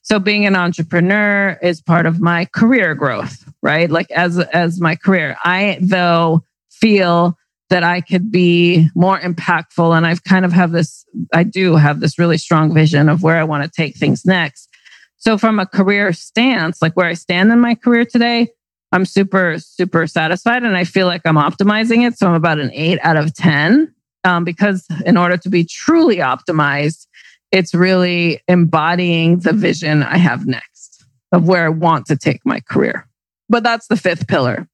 So 0.04 0.20
being 0.20 0.46
an 0.46 0.56
entrepreneur 0.56 1.58
is 1.62 1.82
part 1.82 2.06
of 2.06 2.20
my 2.20 2.46
career 2.46 2.96
growth, 2.96 3.46
right? 3.62 3.90
Like 3.90 4.10
as 4.12 4.40
as 4.40 4.82
my 4.82 4.96
career. 4.96 5.38
I 5.44 5.78
though 5.80 6.44
feel 6.72 7.38
that 7.72 7.84
I 7.84 8.02
could 8.02 8.32
be 8.32 8.90
more 8.96 9.18
impactful 9.18 9.96
and 9.96 10.06
I've 10.06 10.26
kind 10.26 10.44
of 10.44 10.52
have 10.52 10.72
this 10.72 11.06
I 11.34 11.44
do 11.44 11.78
have 11.78 12.02
this 12.02 12.20
really 12.20 12.38
strong 12.38 12.74
vision 12.74 13.10
of 13.10 13.24
where 13.24 13.38
I 13.38 13.46
want 13.46 13.64
to 13.64 13.70
take 13.70 13.96
things 13.96 14.26
next. 14.26 14.70
So 15.16 15.38
from 15.38 15.58
a 15.58 15.66
career 15.66 16.12
stance, 16.14 16.82
like 16.82 16.94
where 16.96 17.08
I 17.08 17.14
stand 17.14 17.52
in 17.52 17.60
my 17.60 17.76
career 17.76 18.06
today, 18.06 18.50
I'm 18.92 19.06
super, 19.06 19.58
super 19.58 20.06
satisfied 20.06 20.64
and 20.64 20.76
I 20.76 20.84
feel 20.84 21.08
like 21.08 21.22
I'm 21.24 21.36
optimizing 21.36 22.06
it. 22.06 22.18
So 22.18 22.28
I'm 22.28 22.34
about 22.34 22.60
an 22.60 22.72
eight 22.74 23.00
out 23.04 23.16
of 23.16 23.34
10 23.34 23.94
um, 24.26 24.44
because 24.44 24.86
in 25.06 25.16
order 25.16 25.38
to 25.38 25.50
be 25.50 25.64
truly 25.64 26.18
optimized, 26.18 27.08
it's 27.52 27.74
really 27.74 28.42
embodying 28.50 29.40
the 29.40 29.54
vision 29.54 30.04
I 30.04 30.18
have 30.18 30.46
next 30.46 31.06
of 31.32 31.48
where 31.48 31.66
I 31.66 31.70
want 31.70 32.08
to 32.08 32.18
take 32.18 32.46
my 32.46 32.60
career. 32.60 33.08
But 33.48 33.64
that's 33.64 33.88
the 33.88 33.98
fifth 33.98 34.28
pillar. 34.28 34.68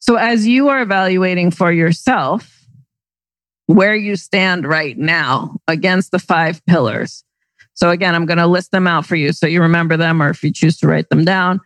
So 0.00 0.16
as 0.16 0.46
you 0.46 0.68
are 0.68 0.82
evaluating 0.82 1.50
for 1.50 1.70
yourself 1.70 2.66
where 3.66 3.94
you 3.94 4.16
stand 4.16 4.66
right 4.66 4.98
now 4.98 5.56
against 5.68 6.10
the 6.10 6.18
five 6.18 6.64
pillars. 6.66 7.22
So 7.74 7.90
again, 7.90 8.16
I'm 8.16 8.26
going 8.26 8.38
to 8.38 8.46
list 8.46 8.72
them 8.72 8.88
out 8.88 9.06
for 9.06 9.14
you 9.14 9.32
so 9.32 9.46
you 9.46 9.62
remember 9.62 9.96
them 9.96 10.20
or 10.20 10.30
if 10.30 10.42
you 10.42 10.52
choose 10.52 10.76
to 10.78 10.88
write 10.88 11.08
them 11.08 11.24
down 11.24 11.60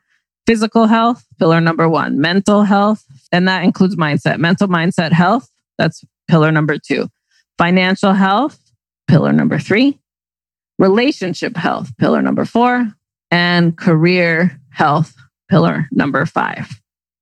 physical 0.47 0.87
health, 0.87 1.25
pillar 1.39 1.61
number 1.61 1.89
one, 1.89 2.21
mental 2.21 2.63
health, 2.63 3.05
and 3.33 3.49
that 3.49 3.65
includes 3.65 3.97
mindset, 3.97 4.39
mental 4.39 4.69
mindset 4.69 5.13
health. 5.13 5.49
That's 5.79 6.05
pillar 6.29 6.53
number 6.53 6.79
two. 6.79 7.09
Financial 7.59 8.13
health, 8.13 8.59
pillar 9.09 9.33
number 9.33 9.59
three. 9.59 9.99
Relationship 10.79 11.57
health, 11.57 11.97
pillar 11.99 12.23
number 12.23 12.45
four. 12.45 12.93
And 13.31 13.77
career 13.77 14.61
health, 14.71 15.15
pillar 15.51 15.89
number 15.91 16.27
five. 16.27 16.69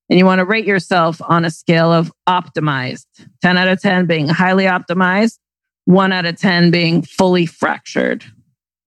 And 0.09 0.19
you 0.19 0.25
want 0.27 0.41
to 0.41 0.45
rate 0.45 0.67
yourself 0.67 1.23
on 1.23 1.45
a 1.45 1.51
scale 1.51 1.93
of 1.93 2.12
optimized 2.29 3.07
10 3.43 3.57
out 3.57 3.69
of 3.69 3.81
10 3.81 4.07
being 4.07 4.29
highly 4.29 4.65
optimized, 4.65 5.38
one 5.85 6.12
out 6.12 6.27
of 6.27 6.37
10 6.37 6.71
being 6.71 7.03
fully 7.03 7.47
fractured. 7.47 8.25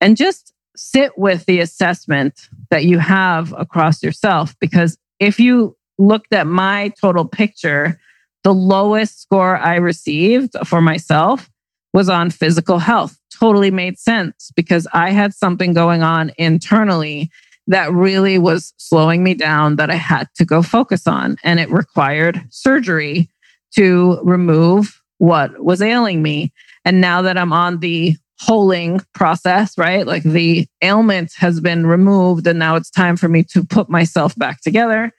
And 0.01 0.17
just 0.17 0.53
sit 0.75 1.17
with 1.17 1.45
the 1.45 1.59
assessment 1.59 2.49
that 2.69 2.85
you 2.85 2.99
have 2.99 3.53
across 3.53 4.03
yourself. 4.03 4.55
Because 4.59 4.97
if 5.19 5.39
you 5.39 5.75
looked 5.97 6.33
at 6.33 6.47
my 6.47 6.93
total 6.99 7.25
picture, 7.25 7.99
the 8.43 8.53
lowest 8.53 9.21
score 9.21 9.57
I 9.57 9.75
received 9.75 10.55
for 10.65 10.81
myself 10.81 11.49
was 11.93 12.09
on 12.09 12.29
physical 12.29 12.79
health. 12.79 13.17
Totally 13.33 13.71
made 13.71 13.97
sense 13.97 14.51
because 14.55 14.87
I 14.93 15.11
had 15.11 15.33
something 15.33 15.73
going 15.73 16.03
on 16.03 16.31
internally 16.37 17.31
that 17.67 17.91
really 17.91 18.37
was 18.37 18.73
slowing 18.77 19.23
me 19.23 19.33
down 19.33 19.77
that 19.77 19.89
I 19.89 19.95
had 19.95 20.29
to 20.35 20.45
go 20.45 20.61
focus 20.61 21.07
on. 21.07 21.37
And 21.43 21.59
it 21.59 21.69
required 21.69 22.45
surgery 22.49 23.29
to 23.75 24.19
remove 24.23 25.01
what 25.17 25.63
was 25.63 25.81
ailing 25.81 26.21
me. 26.21 26.51
And 26.83 27.01
now 27.01 27.21
that 27.23 27.37
I'm 27.37 27.53
on 27.53 27.79
the 27.79 28.15
holing 28.39 29.01
process, 29.13 29.77
right? 29.77 30.05
Like 30.05 30.23
the 30.23 30.67
ailment 30.81 31.33
has 31.37 31.59
been 31.59 31.87
removed 31.87 32.45
and 32.47 32.59
now 32.59 32.75
it's 32.75 32.91
time 32.91 33.15
for 33.15 33.27
me 33.27 33.43
to 33.43 33.63
put 33.63 33.89
myself 33.89 34.35
back 34.35 34.61
together. 34.61 35.11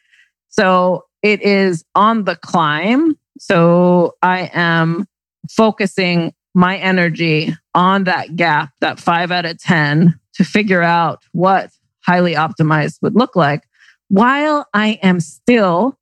So 0.49 1.05
it 1.23 1.43
is 1.43 1.85
on 1.95 2.25
the 2.25 2.37
climb. 2.37 3.19
So 3.39 4.15
I 4.23 4.51
am 4.53 5.07
focusing 5.51 6.35
my 6.55 6.79
energy 6.79 7.55
on 7.75 8.05
that 8.05 8.37
gap, 8.37 8.71
that 8.81 8.99
five 9.01 9.31
out 9.31 9.45
of 9.45 9.59
10, 9.59 10.19
to 10.35 10.45
figure 10.45 10.83
out 10.83 11.23
what 11.33 11.71
highly 12.07 12.35
optimized 12.35 13.03
would 13.03 13.15
look 13.15 13.37
like 13.37 13.65
while 14.09 14.67
I 14.73 14.99
am 15.03 15.21
still 15.21 15.99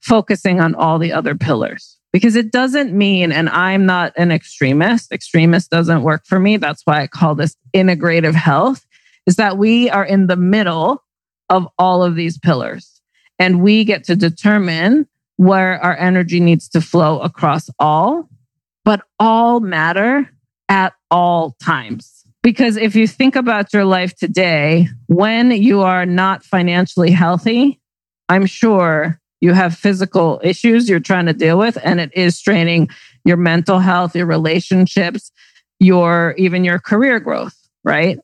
focusing 0.00 0.60
on 0.60 0.74
all 0.74 0.98
the 0.98 1.12
other 1.12 1.34
pillars 1.34 1.98
because 2.12 2.36
it 2.36 2.52
doesn't 2.52 2.92
mean, 2.92 3.32
and 3.32 3.48
I'm 3.48 3.84
not 3.86 4.12
an 4.16 4.30
extremist, 4.30 5.12
extremist 5.12 5.70
doesn't 5.70 6.02
work 6.02 6.24
for 6.26 6.38
me. 6.38 6.56
That's 6.56 6.82
why 6.84 7.02
I 7.02 7.06
call 7.06 7.34
this 7.34 7.56
integrative 7.74 8.34
health, 8.34 8.86
is 9.26 9.36
that 9.36 9.58
we 9.58 9.90
are 9.90 10.04
in 10.04 10.26
the 10.26 10.36
middle 10.36 11.04
of 11.50 11.66
all 11.78 12.02
of 12.02 12.14
these 12.14 12.38
pillars 12.38 13.00
and 13.38 13.62
we 13.62 13.84
get 13.84 14.04
to 14.04 14.16
determine 14.16 15.06
where 15.36 15.82
our 15.82 15.96
energy 15.96 16.40
needs 16.40 16.68
to 16.70 16.80
flow 16.80 17.20
across 17.20 17.70
all, 17.78 18.28
but 18.84 19.02
all 19.18 19.60
matter 19.60 20.28
at 20.68 20.92
all 21.10 21.56
times. 21.62 22.17
Because 22.42 22.76
if 22.76 22.94
you 22.94 23.06
think 23.06 23.36
about 23.36 23.72
your 23.72 23.84
life 23.84 24.14
today, 24.14 24.88
when 25.06 25.50
you 25.50 25.82
are 25.82 26.06
not 26.06 26.44
financially 26.44 27.10
healthy, 27.10 27.80
I'm 28.28 28.46
sure 28.46 29.20
you 29.40 29.52
have 29.52 29.76
physical 29.76 30.40
issues 30.42 30.88
you're 30.88 31.00
trying 31.00 31.26
to 31.26 31.32
deal 31.32 31.58
with 31.58 31.78
and 31.82 32.00
it 32.00 32.10
is 32.14 32.36
straining 32.36 32.88
your 33.24 33.36
mental 33.36 33.78
health 33.78 34.16
your 34.16 34.26
relationships 34.26 35.30
your 35.78 36.34
even 36.36 36.64
your 36.64 36.80
career 36.80 37.20
growth 37.20 37.54
right? 37.84 38.18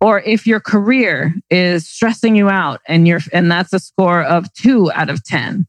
Or 0.00 0.20
if 0.20 0.46
your 0.46 0.60
career 0.60 1.34
is 1.50 1.86
stressing 1.86 2.34
you 2.34 2.48
out 2.48 2.80
and 2.88 3.06
you're 3.06 3.20
and 3.32 3.50
that's 3.50 3.72
a 3.72 3.78
score 3.78 4.22
of 4.22 4.52
2 4.54 4.90
out 4.92 5.10
of 5.10 5.22
10 5.24 5.66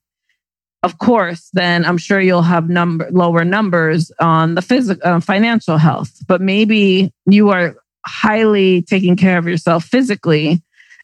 of 0.84 0.98
course 0.98 1.50
then 1.54 1.86
i'm 1.86 1.98
sure 1.98 2.20
you'll 2.20 2.42
have 2.42 2.70
number 2.70 3.08
lower 3.12 3.44
numbers 3.44 4.12
on 4.20 4.56
the 4.56 4.62
physical 4.62 5.08
uh, 5.08 5.20
financial 5.20 5.78
health. 5.78 6.12
But 6.28 6.42
maybe 6.42 7.12
you 7.26 7.50
are 7.50 7.76
highly 8.06 8.82
taking 8.82 9.16
care 9.16 9.38
of 9.38 9.48
yourself 9.48 9.86
physically 9.86 10.62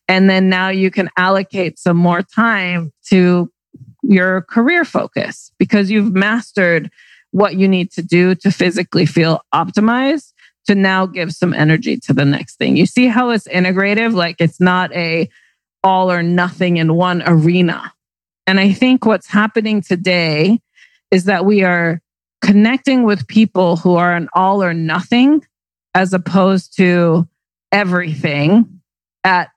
and 0.08 0.30
then 0.30 0.50
now 0.50 0.70
you 0.70 0.90
can 0.90 1.10
allocate 1.18 1.78
some 1.78 1.98
more 1.98 2.22
time 2.22 2.92
to 3.10 3.52
your 4.04 4.42
career 4.44 4.86
focus 4.86 5.52
because 5.60 5.92
you've 5.92 6.14
mastered 6.14 6.90
what 7.32 7.56
you 7.56 7.68
need 7.68 7.92
to 7.92 8.02
do 8.02 8.36
to 8.36 8.52
physically 8.52 9.06
feel 9.06 9.42
optimized 9.54 10.32
to 10.66 10.76
now 10.76 11.06
give 11.06 11.34
some 11.34 11.54
energy 11.54 11.98
to 11.98 12.14
the 12.14 12.26
next 12.26 12.58
thing. 12.58 12.78
You 12.78 12.86
see 12.86 13.08
how 13.08 13.30
it's 13.32 13.48
integrative? 13.48 14.14
Like 14.14 14.38
it's 14.40 14.62
not 14.62 14.94
a 14.94 15.30
all 15.84 16.12
or 16.12 16.24
nothing 16.24 16.78
in 16.78 16.96
one 16.96 17.22
arena. 17.26 17.94
And 18.46 18.60
I 18.60 18.72
think 18.72 19.06
what's 19.06 19.28
happening 19.28 19.82
today 19.82 20.60
is 21.12 21.26
that 21.26 21.46
we 21.46 21.64
are 21.64 22.02
connecting 22.42 23.04
with 23.04 23.28
people 23.28 23.78
who 23.78 23.96
are 23.96 24.14
an 24.16 24.30
all 24.34 24.64
or 24.64 24.74
nothing 24.74 25.46
as 25.98 26.14
opposed 26.14 26.78
to 26.78 27.28
everything 27.72 28.82
at 29.24 29.50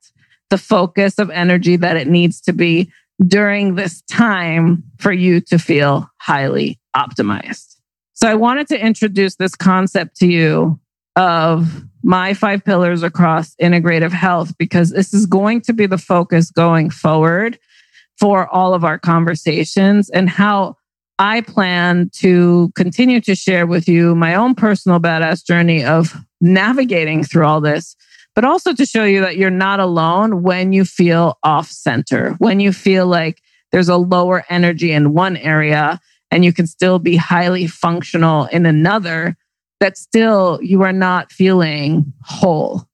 the 0.49 0.57
focus 0.57 1.19
of 1.19 1.29
energy 1.29 1.75
that 1.75 1.97
it 1.97 2.07
needs 2.07 2.41
to 2.41 2.51
be 2.51 2.91
during 3.27 3.75
this 3.75 4.01
time 4.09 4.83
for 4.97 5.11
you 5.11 5.39
to 5.39 5.59
feel 5.59 6.09
highly 6.19 6.79
optimized. 6.97 7.75
So 8.13 8.27
I 8.27 8.33
wanted 8.33 8.67
to 8.69 8.83
introduce 8.83 9.35
this 9.35 9.53
concept 9.53 10.15
to 10.17 10.27
you 10.27 10.79
of 11.15 11.83
my 12.03 12.33
five 12.33 12.65
pillars 12.65 13.03
across 13.03 13.55
integrative 13.61 14.11
health 14.11 14.57
because 14.57 14.89
this 14.89 15.13
is 15.13 15.27
going 15.27 15.61
to 15.61 15.73
be 15.73 15.85
the 15.85 15.99
focus 15.99 16.49
going 16.49 16.89
forward 16.89 17.59
for 18.19 18.47
all 18.47 18.73
of 18.73 18.83
our 18.83 18.97
conversations 18.97 20.09
and 20.09 20.27
how 20.27 20.75
I 21.21 21.41
plan 21.41 22.09
to 22.15 22.71
continue 22.75 23.21
to 23.21 23.35
share 23.35 23.67
with 23.67 23.87
you 23.87 24.15
my 24.15 24.35
own 24.35 24.55
personal 24.55 24.99
badass 24.99 25.45
journey 25.45 25.85
of 25.85 26.15
navigating 26.41 27.23
through 27.23 27.45
all 27.45 27.61
this 27.61 27.95
but 28.35 28.45
also 28.45 28.73
to 28.73 28.85
show 28.85 29.03
you 29.03 29.21
that 29.21 29.37
you're 29.37 29.49
not 29.49 29.79
alone 29.79 30.41
when 30.41 30.71
you 30.71 30.85
feel 30.85 31.37
off 31.43 31.69
center, 31.69 32.31
when 32.39 32.59
you 32.59 32.71
feel 32.71 33.05
like 33.07 33.41
there's 33.71 33.89
a 33.89 33.97
lower 33.97 34.43
energy 34.49 34.91
in 34.91 35.13
one 35.13 35.37
area 35.37 35.99
and 36.29 36.45
you 36.45 36.53
can 36.53 36.67
still 36.67 36.99
be 36.99 37.15
highly 37.17 37.67
functional 37.67 38.45
in 38.45 38.65
another, 38.65 39.35
that 39.79 39.97
still 39.97 40.59
you 40.61 40.81
are 40.83 40.93
not 40.93 41.31
feeling 41.31 42.13
whole 42.23 42.85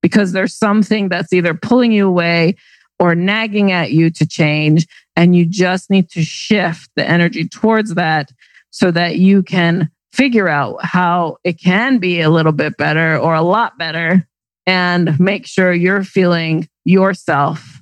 because 0.00 0.32
there's 0.32 0.54
something 0.54 1.08
that's 1.08 1.32
either 1.32 1.52
pulling 1.52 1.92
you 1.92 2.08
away 2.08 2.54
or 2.98 3.14
nagging 3.14 3.72
at 3.72 3.92
you 3.92 4.08
to 4.10 4.26
change. 4.26 4.86
And 5.16 5.34
you 5.34 5.46
just 5.46 5.90
need 5.90 6.10
to 6.10 6.22
shift 6.22 6.90
the 6.94 7.08
energy 7.08 7.48
towards 7.48 7.94
that 7.94 8.30
so 8.70 8.90
that 8.90 9.16
you 9.16 9.42
can 9.42 9.90
figure 10.12 10.48
out 10.48 10.84
how 10.84 11.38
it 11.44 11.54
can 11.60 11.98
be 11.98 12.20
a 12.20 12.30
little 12.30 12.52
bit 12.52 12.76
better 12.76 13.18
or 13.18 13.34
a 13.34 13.42
lot 13.42 13.78
better 13.78 14.26
and 14.66 15.18
make 15.18 15.46
sure 15.46 15.72
you're 15.72 16.04
feeling 16.04 16.68
yourself 16.84 17.80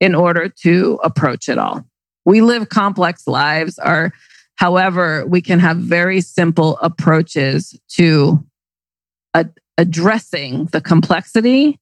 in 0.00 0.14
order 0.14 0.48
to 0.48 0.98
approach 1.04 1.48
it 1.48 1.58
all. 1.58 1.84
We 2.24 2.40
live 2.40 2.68
complex 2.68 3.26
lives 3.26 3.78
Are, 3.78 4.12
however, 4.56 5.26
we 5.26 5.40
can 5.40 5.58
have 5.58 5.78
very 5.78 6.20
simple 6.20 6.78
approaches 6.78 7.78
to 7.96 8.44
ad- 9.34 9.58
addressing 9.78 10.66
the 10.66 10.80
complexity 10.80 11.78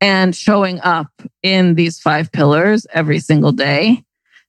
and 0.00 0.34
showing 0.34 0.80
up 0.80 1.08
in 1.42 1.74
these 1.74 1.98
five 1.98 2.32
pillars 2.32 2.86
every 2.92 3.18
single 3.18 3.52
day. 3.52 4.02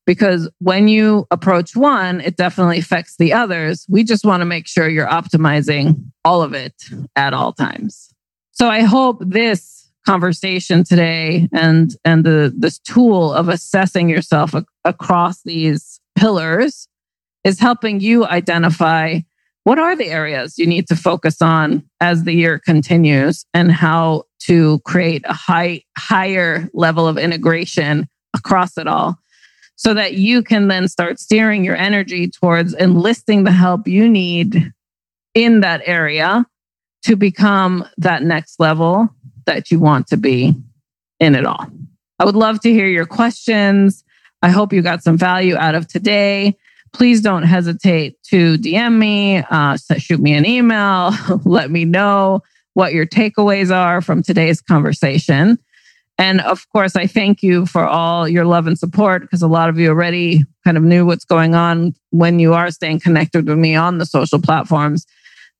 Because 0.05 0.49
when 0.59 0.87
you 0.87 1.25
approach 1.31 1.75
one, 1.75 2.21
it 2.21 2.37
definitely 2.37 2.77
affects 2.77 3.15
the 3.17 3.33
others. 3.33 3.85
We 3.89 4.03
just 4.03 4.25
want 4.25 4.41
to 4.41 4.45
make 4.45 4.67
sure 4.67 4.87
you're 4.87 5.07
optimizing 5.07 6.11
all 6.23 6.43
of 6.43 6.53
it 6.53 6.75
at 7.15 7.33
all 7.33 7.53
times. 7.53 8.13
So 8.51 8.69
I 8.69 8.81
hope 8.81 9.21
this 9.25 9.75
conversation 10.05 10.83
today 10.83 11.49
and 11.51 11.95
and 12.05 12.23
the 12.23 12.53
this 12.55 12.79
tool 12.79 13.33
of 13.33 13.49
assessing 13.49 14.07
yourself 14.07 14.53
a, 14.53 14.63
across 14.83 15.41
these 15.41 15.99
pillars 16.15 16.87
is 17.43 17.59
helping 17.59 17.99
you 17.99 18.25
identify 18.25 19.19
what 19.63 19.79
are 19.79 19.95
the 19.95 20.05
areas 20.05 20.59
you 20.59 20.67
need 20.67 20.87
to 20.87 20.95
focus 20.95 21.41
on 21.41 21.83
as 21.99 22.23
the 22.23 22.33
year 22.33 22.59
continues 22.59 23.45
and 23.53 23.71
how 23.71 24.23
to 24.39 24.79
create 24.85 25.23
a 25.25 25.33
high 25.33 25.81
higher 25.97 26.69
level 26.73 27.07
of 27.07 27.17
integration 27.17 28.07
across 28.35 28.77
it 28.77 28.87
all 28.87 29.17
so 29.75 29.93
that 29.93 30.13
you 30.13 30.41
can 30.41 30.67
then 30.67 30.87
start 30.87 31.19
steering 31.19 31.63
your 31.63 31.75
energy 31.75 32.29
towards 32.29 32.73
enlisting 32.73 33.43
the 33.43 33.51
help 33.51 33.87
you 33.87 34.07
need 34.07 34.71
in 35.33 35.59
that 35.61 35.81
area 35.85 36.45
to 37.03 37.15
become 37.15 37.85
that 37.97 38.23
next 38.23 38.59
level 38.59 39.09
that 39.45 39.69
you 39.69 39.79
want 39.79 40.07
to 40.07 40.17
be 40.17 40.55
in 41.19 41.35
it 41.35 41.45
all. 41.45 41.67
I 42.19 42.25
would 42.25 42.35
love 42.35 42.61
to 42.61 42.71
hear 42.71 42.87
your 42.87 43.05
questions. 43.05 44.03
I 44.41 44.49
hope 44.49 44.73
you 44.73 44.81
got 44.81 45.03
some 45.03 45.17
value 45.17 45.55
out 45.55 45.75
of 45.75 45.87
today. 45.87 46.57
Please 46.93 47.21
don't 47.21 47.43
hesitate 47.43 48.21
to 48.23 48.57
DM 48.57 48.97
me, 48.97 49.43
uh, 49.49 49.77
shoot 49.97 50.19
me 50.19 50.33
an 50.33 50.45
email, 50.45 51.11
let 51.45 51.69
me 51.69 51.83
know 51.83 52.41
what 52.73 52.93
your 52.93 53.05
takeaways 53.05 53.73
are 53.73 54.01
from 54.01 54.23
today's 54.23 54.61
conversation. 54.61 55.59
And 56.17 56.39
of 56.41 56.67
course, 56.69 56.95
I 56.95 57.07
thank 57.07 57.43
you 57.43 57.65
for 57.65 57.85
all 57.85 58.27
your 58.27 58.45
love 58.45 58.67
and 58.67 58.79
support 58.79 59.21
because 59.21 59.41
a 59.41 59.47
lot 59.47 59.69
of 59.69 59.77
you 59.77 59.89
already 59.89 60.45
kind 60.63 60.77
of 60.77 60.83
knew 60.83 61.05
what's 61.05 61.25
going 61.25 61.55
on 61.55 61.93
when 62.11 62.39
you 62.39 62.53
are 62.53 62.71
staying 62.71 63.01
connected 63.01 63.47
with 63.47 63.57
me 63.57 63.75
on 63.75 63.97
the 63.97 64.05
social 64.05 64.39
platforms 64.39 65.05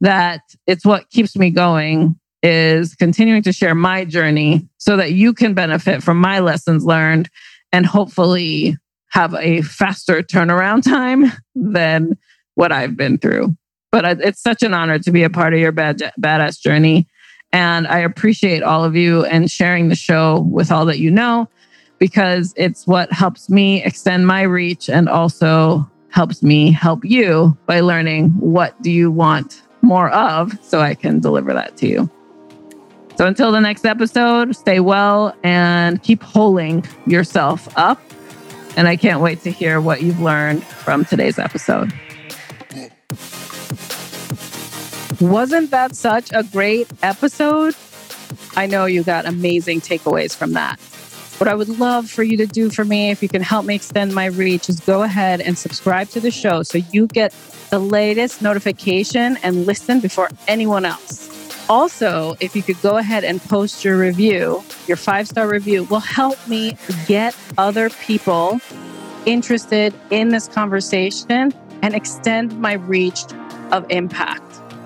that 0.02 0.42
it's 0.68 0.86
what 0.86 1.10
keeps 1.10 1.36
me 1.36 1.50
going 1.50 2.20
is 2.44 2.96
continuing 2.96 3.42
to 3.42 3.52
share 3.52 3.74
my 3.74 4.06
journey 4.06 4.68
so 4.78 4.98
that 4.98 5.14
you 5.14 5.34
can 5.34 5.54
benefit 5.54 6.04
from 6.04 6.18
my 6.18 6.40
lessons 6.40 6.86
learned 6.86 7.30
and 7.72 7.86
hopefully 7.86 8.78
have 9.10 9.34
a 9.36 9.62
faster 9.62 10.22
turnaround 10.22 10.84
time 10.88 11.32
than 11.56 12.18
what 12.56 12.72
I've 12.72 12.96
been 12.96 13.18
through. 13.18 13.56
But 13.92 14.22
it's 14.22 14.42
such 14.42 14.62
an 14.62 14.74
honor 14.74 15.00
to 15.00 15.12
be 15.12 15.24
a 15.24 15.30
part 15.30 15.54
of 15.54 15.60
your 15.60 15.72
bad, 15.72 16.12
badass 16.22 16.60
journey. 16.60 17.08
And 17.56 17.88
I 17.88 18.00
appreciate 18.00 18.64
all 18.64 18.84
of 18.84 18.98
you 18.98 19.24
and 19.24 19.50
sharing 19.50 19.88
the 19.88 19.96
show 19.96 20.42
with 20.42 20.74
all 20.74 20.86
that 20.88 21.00
you 21.00 21.10
know, 21.10 21.48
because 22.00 22.54
it's 22.58 22.86
what 22.86 23.10
helps 23.14 23.50
me 23.50 23.82
extend 23.82 24.28
my 24.28 24.42
reach 24.42 24.90
and 24.90 25.08
also 25.08 25.90
helps 26.10 26.44
me 26.44 26.70
help 26.70 27.06
you 27.06 27.58
by 27.66 27.80
learning 27.80 28.32
what 28.42 28.80
do 28.82 28.92
you 28.92 29.10
want 29.10 29.62
more 29.82 30.10
of 30.10 30.52
so 30.62 30.82
I 30.82 30.96
can 30.96 31.22
deliver 31.22 31.54
that 31.54 31.78
to 31.78 31.88
you. 31.88 32.12
So 33.16 33.26
until 33.26 33.54
the 33.54 33.62
next 33.62 33.86
episode, 33.86 34.54
stay 34.54 34.82
well 34.82 35.34
and 35.42 36.04
keep 36.04 36.22
holding 36.22 36.84
yourself 37.08 37.70
up. 37.78 38.02
And 38.76 38.90
I 38.90 38.98
can't 38.98 39.22
wait 39.22 39.44
to 39.44 39.50
hear 39.50 39.80
what 39.80 40.02
you've 40.04 40.20
learned 40.20 40.62
from 40.62 41.06
today's 41.06 41.40
episode. 41.40 41.94
Wasn't 45.22 45.72
that 45.72 45.96
such 45.96 46.30
a 46.34 46.44
great 46.44 46.88
episode? 47.02 47.74
I 48.58 48.66
know 48.66 48.86
you 48.86 49.04
got 49.04 49.26
amazing 49.26 49.80
takeaways 49.80 50.36
from 50.36 50.54
that. 50.54 50.78
What 51.38 51.48
I 51.48 51.56
would 51.56 51.80
love 51.80 52.10
for 52.10 52.24
you 52.24 52.36
to 52.38 52.46
do 52.46 52.70
for 52.70 52.84
me, 52.84 53.12
if 53.12 53.24
you 53.24 53.30
can 53.30 53.42
help 53.42 53.66
me 53.66 53.76
extend 53.76 54.14
my 54.14 54.26
reach, 54.26 54.68
is 54.68 54.80
go 54.82 55.04
ahead 55.04 55.42
and 55.42 55.58
subscribe 55.58 56.10
to 56.10 56.20
the 56.20 56.32
show 56.32 56.64
so 56.64 56.80
you 56.92 57.08
get 57.08 57.34
the 57.70 57.80
latest 57.80 58.42
notification 58.42 59.38
and 59.44 59.66
listen 59.66 60.00
before 60.00 60.30
anyone 60.48 60.86
else. 60.86 61.32
Also, 61.70 62.36
if 62.40 62.56
you 62.56 62.62
could 62.62 62.82
go 62.82 62.98
ahead 62.98 63.24
and 63.24 63.42
post 63.42 63.84
your 63.84 63.98
review, 63.98 64.64
your 64.88 64.98
five 64.98 65.28
star 65.28 65.48
review 65.48 65.86
will 65.86 66.00
help 66.00 66.38
me 66.48 66.78
get 67.08 67.36
other 67.58 67.90
people 67.90 68.60
interested 69.26 69.94
in 70.10 70.30
this 70.30 70.48
conversation 70.48 71.54
and 71.82 71.96
extend 71.96 72.60
my 72.60 72.74
reach 72.74 73.24
of 73.72 73.86
impact. 73.90 74.45